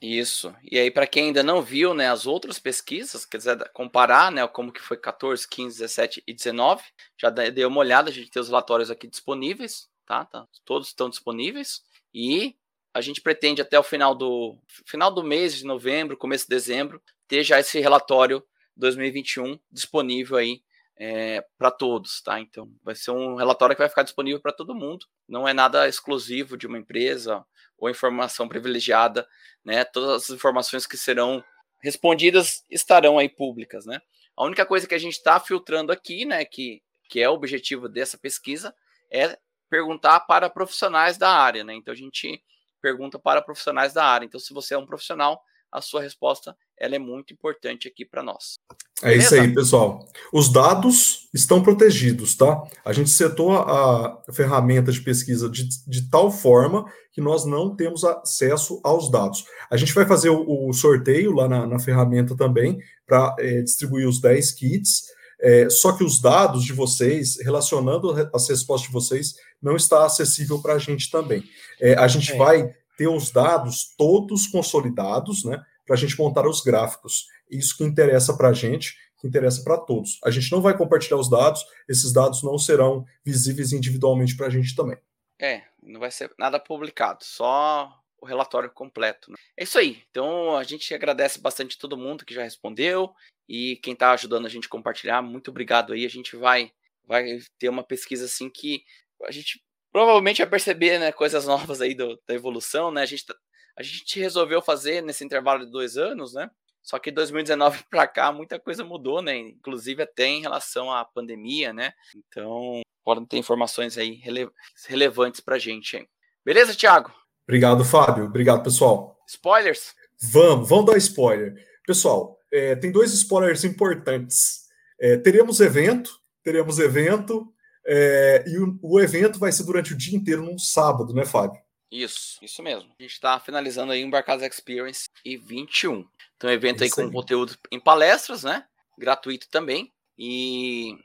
Isso. 0.00 0.54
E 0.70 0.78
aí, 0.78 0.90
para 0.90 1.08
quem 1.08 1.26
ainda 1.26 1.42
não 1.42 1.60
viu 1.60 1.92
né, 1.92 2.08
as 2.08 2.24
outras 2.24 2.58
pesquisas, 2.60 3.24
quer 3.24 3.38
dizer, 3.38 3.58
comparar 3.72 4.30
né, 4.30 4.46
como 4.46 4.72
que 4.72 4.80
foi 4.80 4.96
14, 4.96 5.48
15, 5.48 5.78
17 5.78 6.22
e 6.24 6.32
19, 6.32 6.84
já 7.20 7.30
dei 7.30 7.64
uma 7.64 7.80
olhada, 7.80 8.10
a 8.10 8.12
gente 8.12 8.30
tem 8.30 8.40
os 8.40 8.48
relatórios 8.48 8.90
aqui 8.90 9.08
disponíveis, 9.08 9.88
tá? 10.06 10.24
tá 10.24 10.46
todos 10.64 10.88
estão 10.88 11.10
disponíveis. 11.10 11.82
E 12.12 12.54
a 12.92 13.00
gente 13.00 13.20
pretende 13.20 13.60
até 13.60 13.76
o 13.76 13.82
final 13.82 14.14
do 14.14 14.56
final 14.86 15.12
do 15.12 15.24
mês 15.24 15.56
de 15.56 15.64
novembro, 15.64 16.16
começo 16.16 16.44
de 16.44 16.50
dezembro, 16.50 17.02
ter 17.26 17.42
já 17.42 17.58
esse 17.58 17.80
relatório 17.80 18.44
2021 18.76 19.58
disponível 19.72 20.36
aí 20.36 20.62
é, 20.96 21.44
para 21.58 21.70
todos, 21.70 22.22
tá? 22.22 22.40
Então, 22.40 22.70
vai 22.82 22.94
ser 22.94 23.10
um 23.10 23.34
relatório 23.34 23.74
que 23.74 23.82
vai 23.82 23.88
ficar 23.88 24.02
disponível 24.02 24.40
para 24.40 24.52
todo 24.52 24.74
mundo. 24.74 25.06
Não 25.28 25.46
é 25.46 25.52
nada 25.52 25.88
exclusivo 25.88 26.56
de 26.56 26.66
uma 26.66 26.78
empresa 26.78 27.44
ou 27.78 27.90
informação 27.90 28.48
privilegiada, 28.48 29.26
né? 29.64 29.84
Todas 29.84 30.24
as 30.24 30.30
informações 30.30 30.86
que 30.86 30.96
serão 30.96 31.44
respondidas 31.82 32.64
estarão 32.70 33.18
aí 33.18 33.28
públicas, 33.28 33.84
né? 33.84 34.00
A 34.36 34.44
única 34.44 34.64
coisa 34.64 34.86
que 34.86 34.94
a 34.94 34.98
gente 34.98 35.14
está 35.14 35.38
filtrando 35.38 35.92
aqui, 35.92 36.24
né, 36.24 36.44
que, 36.44 36.82
que 37.08 37.20
é 37.20 37.28
o 37.28 37.34
objetivo 37.34 37.88
dessa 37.88 38.18
pesquisa, 38.18 38.74
é 39.10 39.38
perguntar 39.70 40.20
para 40.20 40.50
profissionais 40.50 41.16
da 41.18 41.30
área, 41.30 41.62
né? 41.62 41.74
Então 41.74 41.92
a 41.92 41.96
gente 41.96 42.42
pergunta 42.80 43.18
para 43.18 43.42
profissionais 43.42 43.92
da 43.92 44.04
área. 44.04 44.26
Então, 44.26 44.38
se 44.38 44.52
você 44.52 44.74
é 44.74 44.78
um 44.78 44.86
profissional, 44.86 45.42
a 45.70 45.80
sua 45.80 46.02
resposta 46.02 46.56
ela 46.78 46.96
é 46.96 46.98
muito 46.98 47.32
importante 47.32 47.86
aqui 47.86 48.04
para 48.04 48.22
nós. 48.22 48.58
É 49.02 49.10
Beleza? 49.10 49.24
isso 49.24 49.34
aí, 49.34 49.54
pessoal. 49.54 50.08
Os 50.32 50.52
dados 50.52 51.28
estão 51.32 51.62
protegidos, 51.62 52.34
tá? 52.34 52.62
A 52.84 52.92
gente 52.92 53.10
setou 53.10 53.52
a, 53.52 54.22
ferramenta 54.32 54.90
de 54.90 55.00
pesquisa 55.00 55.48
de, 55.48 55.68
de, 55.86 56.08
tal 56.10 56.30
forma 56.30 56.84
que 57.12 57.20
nós 57.20 57.44
não 57.44 57.74
temos 57.74 58.04
acesso 58.04 58.80
aos 58.82 59.10
dados. 59.10 59.44
A 59.70 59.76
gente 59.76 59.92
vai 59.92 60.06
fazer 60.06 60.30
o, 60.30 60.68
o 60.68 60.72
sorteio 60.72 61.32
lá 61.32 61.48
na, 61.48 61.66
na 61.66 61.78
ferramenta 61.78 62.36
também 62.36 62.78
para 63.06 63.34
é, 63.38 63.62
distribuir 63.62 64.08
os 64.08 64.20
10 64.20 64.52
kits. 64.52 65.02
É, 65.40 65.68
só 65.68 65.92
que 65.92 66.02
os 66.02 66.20
dados 66.20 66.64
de 66.64 66.72
vocês, 66.72 67.36
relacionando 67.40 68.10
as 68.32 68.48
respostas 68.48 68.88
de 68.88 68.92
vocês, 68.92 69.34
não 69.60 69.76
está 69.76 70.04
acessível 70.04 70.60
para 70.60 70.74
a 70.74 70.78
gente 70.78 71.10
também. 71.10 71.44
É, 71.80 71.94
a 71.94 72.08
gente 72.08 72.32
é. 72.32 72.36
vai 72.36 72.74
ter 72.96 73.08
os 73.08 73.30
dados 73.30 73.94
todos 73.96 74.46
consolidados, 74.46 75.44
né? 75.44 75.60
Para 75.86 75.94
a 75.94 75.98
gente 75.98 76.18
montar 76.18 76.46
os 76.46 76.60
gráficos. 76.60 77.26
Isso 77.50 77.76
que 77.76 77.84
interessa 77.84 78.36
para 78.36 78.48
a 78.48 78.52
gente, 78.52 78.96
que 79.18 79.26
interessa 79.26 79.62
para 79.62 79.78
todos. 79.78 80.18
A 80.24 80.30
gente 80.30 80.50
não 80.50 80.60
vai 80.60 80.76
compartilhar 80.76 81.16
os 81.16 81.30
dados, 81.30 81.64
esses 81.88 82.12
dados 82.12 82.42
não 82.42 82.58
serão 82.58 83.04
visíveis 83.24 83.72
individualmente 83.72 84.36
para 84.36 84.46
a 84.46 84.50
gente 84.50 84.74
também. 84.74 84.98
É, 85.38 85.62
não 85.82 86.00
vai 86.00 86.10
ser 86.10 86.32
nada 86.38 86.58
publicado, 86.58 87.24
só 87.24 87.92
o 88.20 88.26
relatório 88.26 88.70
completo. 88.70 89.30
Né? 89.30 89.36
É 89.56 89.64
isso 89.64 89.78
aí. 89.78 90.02
Então 90.10 90.56
a 90.56 90.64
gente 90.64 90.92
agradece 90.94 91.38
bastante 91.38 91.78
todo 91.78 91.96
mundo 91.96 92.24
que 92.24 92.34
já 92.34 92.42
respondeu 92.42 93.12
e 93.48 93.76
quem 93.82 93.92
está 93.92 94.12
ajudando 94.12 94.46
a 94.46 94.48
gente 94.48 94.66
a 94.66 94.70
compartilhar. 94.70 95.20
Muito 95.20 95.50
obrigado 95.50 95.92
aí. 95.92 96.06
A 96.06 96.10
gente 96.10 96.36
vai 96.36 96.72
vai 97.06 97.38
ter 97.58 97.68
uma 97.68 97.84
pesquisa 97.84 98.24
assim 98.24 98.48
que 98.48 98.82
a 99.24 99.30
gente 99.30 99.62
provavelmente 99.92 100.38
vai 100.38 100.48
perceber 100.48 100.98
né, 100.98 101.12
coisas 101.12 101.46
novas 101.46 101.80
aí 101.80 101.94
do, 101.94 102.20
da 102.26 102.34
evolução, 102.34 102.90
né? 102.90 103.02
A 103.02 103.06
gente, 103.06 103.26
tá, 103.26 103.34
a 103.76 103.82
gente 103.82 104.18
resolveu 104.20 104.62
fazer 104.62 105.02
nesse 105.02 105.24
intervalo 105.24 105.64
de 105.64 105.70
dois 105.70 105.96
anos, 105.96 106.34
né? 106.34 106.50
Só 106.82 106.98
que 106.98 107.10
2019 107.10 107.84
para 107.90 108.06
cá 108.06 108.30
muita 108.30 108.58
coisa 108.58 108.84
mudou, 108.84 109.22
né? 109.22 109.36
Inclusive 109.36 110.02
até 110.02 110.26
em 110.26 110.42
relação 110.42 110.92
à 110.92 111.04
pandemia, 111.04 111.72
né? 111.72 111.92
Então 112.14 112.82
podem 113.04 113.24
ter 113.24 113.36
informações 113.36 113.98
aí 113.98 114.14
rele 114.14 114.48
relevantes 114.86 115.40
para 115.40 115.56
a 115.56 115.58
gente. 115.58 115.96
Hein? 115.96 116.08
Beleza, 116.44 116.74
Thiago? 116.74 117.12
Obrigado, 117.46 117.84
Fábio. 117.84 118.24
Obrigado, 118.24 118.62
pessoal. 118.62 119.18
Spoilers? 119.26 119.94
Vamos, 120.32 120.68
vamos 120.68 120.86
dar 120.86 120.96
spoiler. 120.96 121.54
Pessoal, 121.86 122.38
é, 122.50 122.74
tem 122.76 122.90
dois 122.90 123.12
spoilers 123.12 123.64
importantes. 123.64 124.64
É, 124.98 125.16
teremos 125.18 125.60
evento, 125.60 126.18
teremos 126.42 126.78
evento, 126.78 127.52
é, 127.86 128.44
e 128.46 128.58
o, 128.58 128.78
o, 128.80 129.00
evento 129.00 129.38
vai 129.38 129.52
ser 129.52 129.64
durante 129.64 129.92
o 129.92 129.96
dia 129.96 130.16
inteiro, 130.16 130.42
num 130.42 130.58
sábado, 130.58 131.12
né, 131.12 131.24
Fábio? 131.24 131.60
Isso, 131.94 132.38
isso 132.42 132.60
mesmo. 132.60 132.90
A 132.98 133.02
gente 133.02 133.12
está 133.12 133.38
finalizando 133.38 133.92
aí 133.92 134.02
o 134.02 134.06
Embarcados 134.06 134.44
Experience 134.44 135.08
e 135.24 135.36
21. 135.36 136.04
Então, 136.36 136.50
evento 136.50 136.82
aí 136.82 136.90
com 136.90 137.02
aí. 137.02 137.12
conteúdo 137.12 137.56
em 137.70 137.78
palestras, 137.78 138.42
né? 138.42 138.66
Gratuito 138.98 139.48
também. 139.48 139.92
E, 140.18 140.98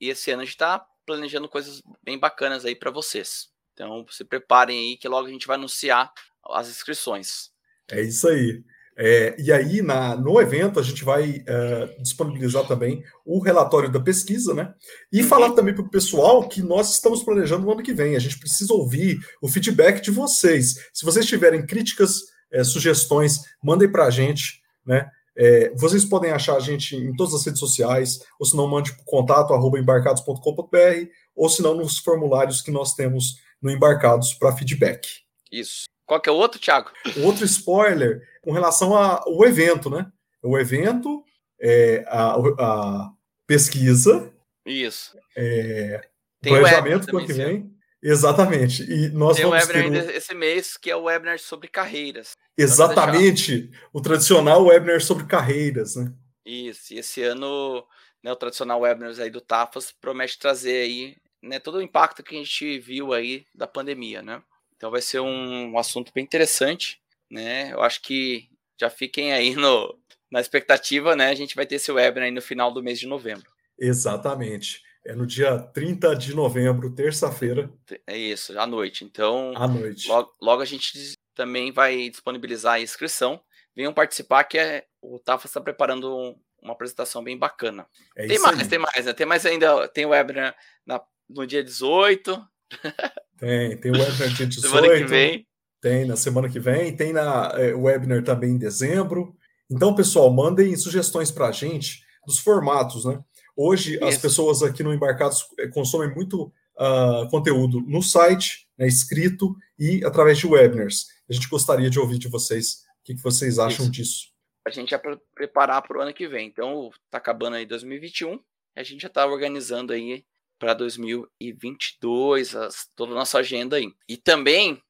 e 0.00 0.08
esse 0.08 0.32
ano 0.32 0.42
a 0.42 0.44
gente 0.44 0.54
está 0.54 0.80
planejando 1.06 1.48
coisas 1.48 1.80
bem 2.02 2.18
bacanas 2.18 2.64
aí 2.64 2.74
para 2.74 2.90
vocês. 2.90 3.48
Então, 3.72 4.04
se 4.10 4.24
preparem 4.24 4.76
aí 4.76 4.96
que 4.96 5.06
logo 5.06 5.28
a 5.28 5.30
gente 5.30 5.46
vai 5.46 5.54
anunciar 5.54 6.12
as 6.50 6.68
inscrições. 6.68 7.52
É 7.88 8.02
isso 8.02 8.26
aí. 8.26 8.60
É, 8.96 9.34
e 9.38 9.50
aí, 9.50 9.82
na, 9.82 10.14
no 10.16 10.40
evento, 10.40 10.78
a 10.78 10.82
gente 10.82 11.04
vai 11.04 11.38
uh, 11.38 12.02
disponibilizar 12.02 12.66
também 12.66 13.02
o 13.24 13.40
relatório 13.40 13.90
da 13.90 13.98
pesquisa, 13.98 14.54
né? 14.54 14.72
E 15.12 15.22
uhum. 15.22 15.28
falar 15.28 15.52
também 15.52 15.74
para 15.74 15.82
o 15.82 15.90
pessoal 15.90 16.48
que 16.48 16.62
nós 16.62 16.94
estamos 16.94 17.22
planejando 17.22 17.64
no 17.64 17.72
ano 17.72 17.82
que 17.82 17.92
vem. 17.92 18.14
A 18.14 18.20
gente 18.20 18.38
precisa 18.38 18.72
ouvir 18.72 19.18
o 19.42 19.48
feedback 19.48 20.00
de 20.00 20.10
vocês. 20.10 20.76
Se 20.92 21.04
vocês 21.04 21.26
tiverem 21.26 21.66
críticas, 21.66 22.22
é, 22.52 22.62
sugestões, 22.62 23.40
mandem 23.62 23.90
para 23.90 24.04
a 24.04 24.10
gente, 24.10 24.60
né? 24.86 25.08
É, 25.36 25.74
vocês 25.74 26.04
podem 26.04 26.30
achar 26.30 26.56
a 26.56 26.60
gente 26.60 26.94
em 26.94 27.14
todas 27.16 27.34
as 27.34 27.44
redes 27.44 27.58
sociais, 27.58 28.20
ou 28.38 28.46
se 28.46 28.56
não, 28.56 28.68
mande 28.68 28.92
para 28.92 29.04
contato 29.04 29.52
arroba 29.52 29.78
embarcados.com.br, 29.78 31.08
ou 31.34 31.48
se 31.48 31.60
não, 31.60 31.74
nos 31.74 31.98
formulários 31.98 32.62
que 32.62 32.70
nós 32.70 32.94
temos 32.94 33.42
no 33.60 33.70
Embarcados 33.70 34.34
para 34.34 34.54
feedback. 34.54 35.08
Isso. 35.50 35.84
Qual 36.06 36.20
que 36.20 36.28
é 36.28 36.32
o 36.32 36.36
outro, 36.36 36.60
Thiago? 36.60 36.90
Outro 37.22 37.44
spoiler 37.44 38.22
com 38.42 38.52
relação 38.52 38.94
ao 38.94 39.44
evento, 39.44 39.88
né? 39.88 40.06
O 40.42 40.58
evento, 40.58 41.24
é, 41.60 42.04
a, 42.06 42.34
a 42.58 43.10
pesquisa. 43.46 44.32
Isso. 44.66 45.16
É, 45.36 46.06
planejamento 46.42 47.06
para 47.06 47.16
o 47.16 47.26
que 47.26 47.32
vem. 47.32 47.74
Exatamente. 48.02 48.82
E 48.82 49.08
nós 49.08 49.36
Tem 49.36 49.46
vamos 49.46 49.64
o 49.64 49.68
webinar 49.72 50.06
ter... 50.06 50.16
esse 50.16 50.34
mês, 50.34 50.76
que 50.76 50.90
é 50.90 50.96
o 50.96 51.04
webinar 51.04 51.38
sobre 51.38 51.68
carreiras. 51.68 52.32
Exatamente. 52.56 53.70
O 53.94 54.00
tradicional 54.00 54.62
webinar 54.62 55.00
sobre 55.00 55.24
carreiras, 55.24 55.96
né? 55.96 56.12
Isso. 56.44 56.92
E 56.92 56.98
esse 56.98 57.22
ano, 57.22 57.82
né, 58.22 58.30
o 58.30 58.36
tradicional 58.36 58.80
webinar 58.80 59.18
aí 59.18 59.30
do 59.30 59.40
Tafas 59.40 59.90
promete 59.90 60.38
trazer 60.38 60.82
aí 60.82 61.16
né, 61.42 61.58
todo 61.58 61.76
o 61.76 61.82
impacto 61.82 62.22
que 62.22 62.34
a 62.34 62.38
gente 62.38 62.78
viu 62.78 63.14
aí 63.14 63.46
da 63.54 63.66
pandemia, 63.66 64.20
né? 64.20 64.42
Então 64.84 64.90
vai 64.90 65.00
ser 65.00 65.18
um, 65.18 65.78
assunto 65.78 66.12
bem 66.14 66.22
interessante, 66.22 67.00
né? 67.30 67.72
Eu 67.72 67.80
acho 67.80 68.02
que 68.02 68.50
já 68.78 68.90
fiquem 68.90 69.32
aí 69.32 69.54
no, 69.56 69.98
na 70.30 70.42
expectativa, 70.42 71.16
né? 71.16 71.30
A 71.30 71.34
gente 71.34 71.56
vai 71.56 71.64
ter 71.64 71.76
esse 71.76 71.90
webinar 71.90 72.26
aí 72.26 72.30
no 72.30 72.42
final 72.42 72.70
do 72.70 72.82
mês 72.82 73.00
de 73.00 73.06
novembro. 73.06 73.50
Exatamente. 73.78 74.82
É 75.02 75.14
no 75.14 75.26
dia 75.26 75.58
30 75.58 76.14
de 76.16 76.34
novembro, 76.34 76.94
terça-feira. 76.94 77.72
É 78.06 78.14
isso, 78.14 78.60
à 78.60 78.66
noite. 78.66 79.06
Então, 79.06 79.54
à 79.56 79.66
noite. 79.66 80.06
Logo, 80.06 80.34
logo, 80.38 80.60
a 80.60 80.66
gente 80.66 81.14
também 81.34 81.72
vai 81.72 82.10
disponibilizar 82.10 82.74
a 82.74 82.80
inscrição. 82.80 83.40
Venham 83.74 83.94
participar, 83.94 84.44
que 84.44 84.58
é, 84.58 84.84
o 85.00 85.18
Tafa 85.18 85.46
está 85.46 85.62
preparando 85.62 86.14
um, 86.14 86.38
uma 86.60 86.74
apresentação 86.74 87.24
bem 87.24 87.38
bacana. 87.38 87.86
É 88.14 88.26
tem 88.26 88.38
mais, 88.38 88.60
aí. 88.60 88.68
tem 88.68 88.78
mais, 88.78 89.06
né? 89.06 89.12
Tem 89.14 89.26
mais 89.26 89.46
ainda, 89.46 89.88
tem 89.88 90.04
webinar 90.04 90.54
na, 90.84 91.00
no 91.26 91.46
dia 91.46 91.64
18. 91.64 92.38
Tem, 93.38 93.76
tem 93.76 93.90
o 93.90 93.94
webinar 93.94 94.28
dia 94.30 94.46
18. 94.46 94.68
semana 94.68 94.96
que 94.96 95.04
vem. 95.04 95.46
Tem 95.80 96.04
na 96.06 96.16
semana 96.16 96.48
que 96.48 96.58
vem, 96.58 96.96
tem 96.96 97.12
na 97.12 97.52
é, 97.56 97.74
webinar 97.74 98.22
também 98.24 98.52
em 98.52 98.58
dezembro. 98.58 99.36
Então, 99.70 99.94
pessoal, 99.94 100.32
mandem 100.32 100.74
sugestões 100.76 101.30
para 101.30 101.48
a 101.48 101.52
gente 101.52 102.02
dos 102.26 102.38
formatos, 102.38 103.04
né? 103.04 103.22
Hoje, 103.56 103.94
Isso. 103.94 104.04
as 104.04 104.18
pessoas 104.18 104.62
aqui 104.62 104.82
no 104.82 104.92
Embarcados 104.92 105.46
é, 105.58 105.68
consomem 105.68 106.12
muito 106.14 106.52
uh, 106.76 107.28
conteúdo 107.30 107.80
no 107.82 108.02
site, 108.02 108.68
né, 108.76 108.86
escrito 108.86 109.54
e 109.78 110.04
através 110.04 110.38
de 110.38 110.46
webinars. 110.46 111.06
A 111.28 111.32
gente 111.32 111.48
gostaria 111.48 111.88
de 111.88 111.98
ouvir 111.98 112.18
de 112.18 112.28
vocês 112.28 112.84
o 113.00 113.04
que, 113.04 113.14
que 113.14 113.22
vocês 113.22 113.58
acham 113.58 113.84
Isso. 113.84 113.92
disso. 113.92 114.34
A 114.66 114.70
gente 114.70 114.90
já 114.90 115.00
preparar 115.34 115.82
para 115.82 115.98
o 115.98 116.00
ano 116.00 116.14
que 116.14 116.26
vem. 116.26 116.48
Então, 116.48 116.90
está 117.04 117.18
acabando 117.18 117.56
aí 117.56 117.66
2021, 117.66 118.40
a 118.76 118.82
gente 118.82 119.02
já 119.02 119.08
está 119.08 119.26
organizando 119.26 119.92
aí 119.92 120.24
para 120.58 120.74
2022, 120.74 122.54
as, 122.54 122.88
toda 122.94 123.12
a 123.12 123.16
nossa 123.16 123.38
agenda 123.38 123.76
aí. 123.76 123.92
E 124.08 124.16
também 124.16 124.82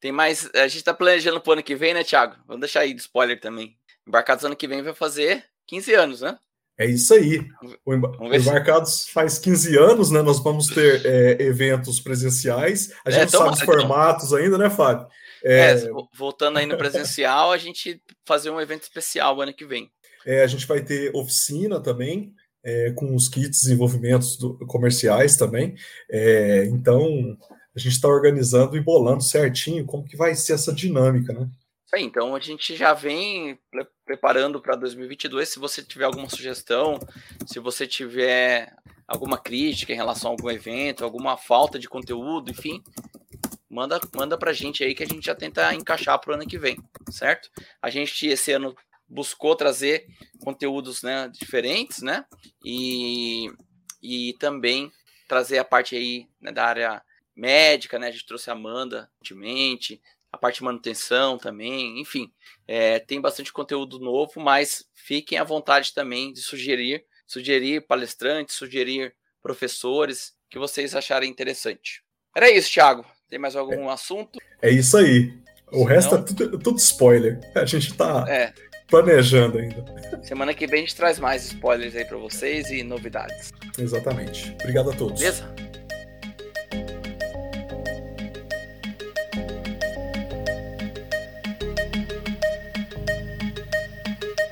tem 0.00 0.12
mais. 0.12 0.50
A 0.54 0.68
gente 0.68 0.78
está 0.78 0.92
planejando 0.92 1.40
para 1.40 1.50
o 1.50 1.52
ano 1.54 1.62
que 1.62 1.74
vem, 1.74 1.94
né, 1.94 2.04
Thiago? 2.04 2.36
Vamos 2.46 2.60
deixar 2.60 2.80
aí 2.80 2.92
de 2.92 3.00
spoiler 3.00 3.40
também. 3.40 3.76
Embarcados 4.06 4.44
ano 4.44 4.56
que 4.56 4.68
vem 4.68 4.82
vai 4.82 4.94
fazer 4.94 5.44
15 5.66 5.94
anos, 5.94 6.20
né? 6.20 6.38
É 6.76 6.86
isso 6.86 7.14
aí. 7.14 7.46
O 7.84 7.94
Embarcados 8.34 9.02
se... 9.02 9.12
faz 9.12 9.38
15 9.38 9.78
anos, 9.78 10.10
né? 10.10 10.20
Nós 10.22 10.42
vamos 10.42 10.66
ter 10.66 11.06
é, 11.06 11.42
eventos 11.42 12.00
presenciais. 12.00 12.92
A 13.04 13.10
gente 13.10 13.28
é, 13.28 13.38
não 13.38 13.44
sabe 13.44 13.54
os 13.54 13.60
formatos 13.60 14.34
ainda, 14.34 14.58
né, 14.58 14.68
Fábio? 14.68 15.06
É... 15.44 15.70
é... 15.70 15.88
voltando 16.12 16.58
aí 16.58 16.66
no 16.66 16.76
presencial, 16.76 17.52
a 17.52 17.56
gente 17.56 18.02
fazer 18.26 18.50
um 18.50 18.60
evento 18.60 18.82
especial 18.82 19.40
ano 19.40 19.54
que 19.54 19.64
vem. 19.64 19.90
É, 20.26 20.42
a 20.42 20.46
gente 20.46 20.66
vai 20.66 20.82
ter 20.82 21.14
oficina 21.14 21.80
também 21.80 22.34
é, 22.64 22.90
com 22.92 23.14
os 23.14 23.28
kits 23.28 23.60
desenvolvimentos 23.60 24.36
do, 24.36 24.56
comerciais 24.66 25.36
também. 25.36 25.74
É, 26.10 26.64
então, 26.66 27.36
a 27.74 27.78
gente 27.78 27.92
está 27.92 28.08
organizando 28.08 28.76
e 28.76 28.80
bolando 28.80 29.22
certinho 29.22 29.84
como 29.84 30.04
que 30.04 30.16
vai 30.16 30.34
ser 30.34 30.54
essa 30.54 30.72
dinâmica, 30.72 31.32
né? 31.32 31.48
Bem, 31.92 32.06
então 32.06 32.34
a 32.34 32.40
gente 32.40 32.74
já 32.74 32.92
vem 32.92 33.56
preparando 34.04 34.60
para 34.60 34.74
2022. 34.74 35.48
Se 35.48 35.60
você 35.60 35.80
tiver 35.80 36.06
alguma 36.06 36.28
sugestão, 36.28 36.98
se 37.46 37.60
você 37.60 37.86
tiver 37.86 38.74
alguma 39.06 39.38
crítica 39.38 39.92
em 39.92 39.96
relação 39.96 40.30
a 40.30 40.34
algum 40.34 40.50
evento, 40.50 41.04
alguma 41.04 41.36
falta 41.36 41.78
de 41.78 41.88
conteúdo, 41.88 42.50
enfim, 42.50 42.82
manda, 43.70 44.00
manda 44.12 44.36
pra 44.36 44.52
gente 44.52 44.82
aí 44.82 44.92
que 44.92 45.04
a 45.04 45.06
gente 45.06 45.24
já 45.24 45.36
tenta 45.36 45.72
encaixar 45.72 46.18
pro 46.18 46.34
ano 46.34 46.46
que 46.46 46.58
vem, 46.58 46.76
certo? 47.10 47.48
A 47.80 47.90
gente 47.90 48.26
esse 48.26 48.50
ano 48.50 48.74
buscou 49.14 49.54
trazer 49.54 50.06
conteúdos 50.40 51.02
né, 51.02 51.30
diferentes, 51.32 52.02
né? 52.02 52.24
E, 52.64 53.48
e 54.02 54.34
também 54.40 54.90
trazer 55.28 55.58
a 55.58 55.64
parte 55.64 55.94
aí 55.94 56.26
né, 56.40 56.50
da 56.50 56.64
área 56.64 57.02
médica, 57.34 57.96
né? 57.98 58.08
A 58.08 58.10
gente 58.10 58.26
trouxe 58.26 58.50
a 58.50 58.54
Amanda 58.54 59.08
ultimamente, 59.18 60.02
a 60.32 60.36
parte 60.36 60.56
de 60.56 60.64
manutenção 60.64 61.38
também, 61.38 62.00
enfim, 62.00 62.32
é, 62.66 62.98
tem 62.98 63.20
bastante 63.20 63.52
conteúdo 63.52 64.00
novo, 64.00 64.40
mas 64.40 64.84
fiquem 64.92 65.38
à 65.38 65.44
vontade 65.44 65.94
também 65.94 66.32
de 66.32 66.42
sugerir, 66.42 67.04
sugerir 67.24 67.86
palestrantes, 67.86 68.56
sugerir 68.56 69.14
professores 69.40 70.34
que 70.50 70.58
vocês 70.58 70.94
acharem 70.94 71.30
interessante. 71.30 72.02
Era 72.36 72.50
isso, 72.50 72.70
Thiago. 72.70 73.06
Tem 73.30 73.38
mais 73.38 73.54
algum 73.54 73.88
é, 73.88 73.92
assunto? 73.92 74.40
É 74.60 74.70
isso 74.70 74.96
aí. 74.96 75.32
O 75.68 75.70
Senão... 75.70 75.84
resto 75.84 76.14
é 76.16 76.22
tudo, 76.22 76.58
tudo, 76.58 76.78
spoiler. 76.78 77.40
A 77.54 77.64
gente 77.64 77.94
tá 77.94 78.24
é. 78.28 78.52
Planejando 78.88 79.58
ainda. 79.58 79.84
Semana 80.22 80.54
que 80.54 80.66
vem 80.66 80.80
a 80.80 80.82
gente 80.82 80.96
traz 80.96 81.18
mais 81.18 81.44
spoilers 81.44 81.94
aí 81.96 82.04
para 82.04 82.16
vocês 82.16 82.70
e 82.70 82.82
novidades. 82.82 83.52
Exatamente. 83.78 84.54
Obrigado 84.60 84.90
a 84.90 84.94
todos. 84.94 85.20
Beleza? 85.20 85.73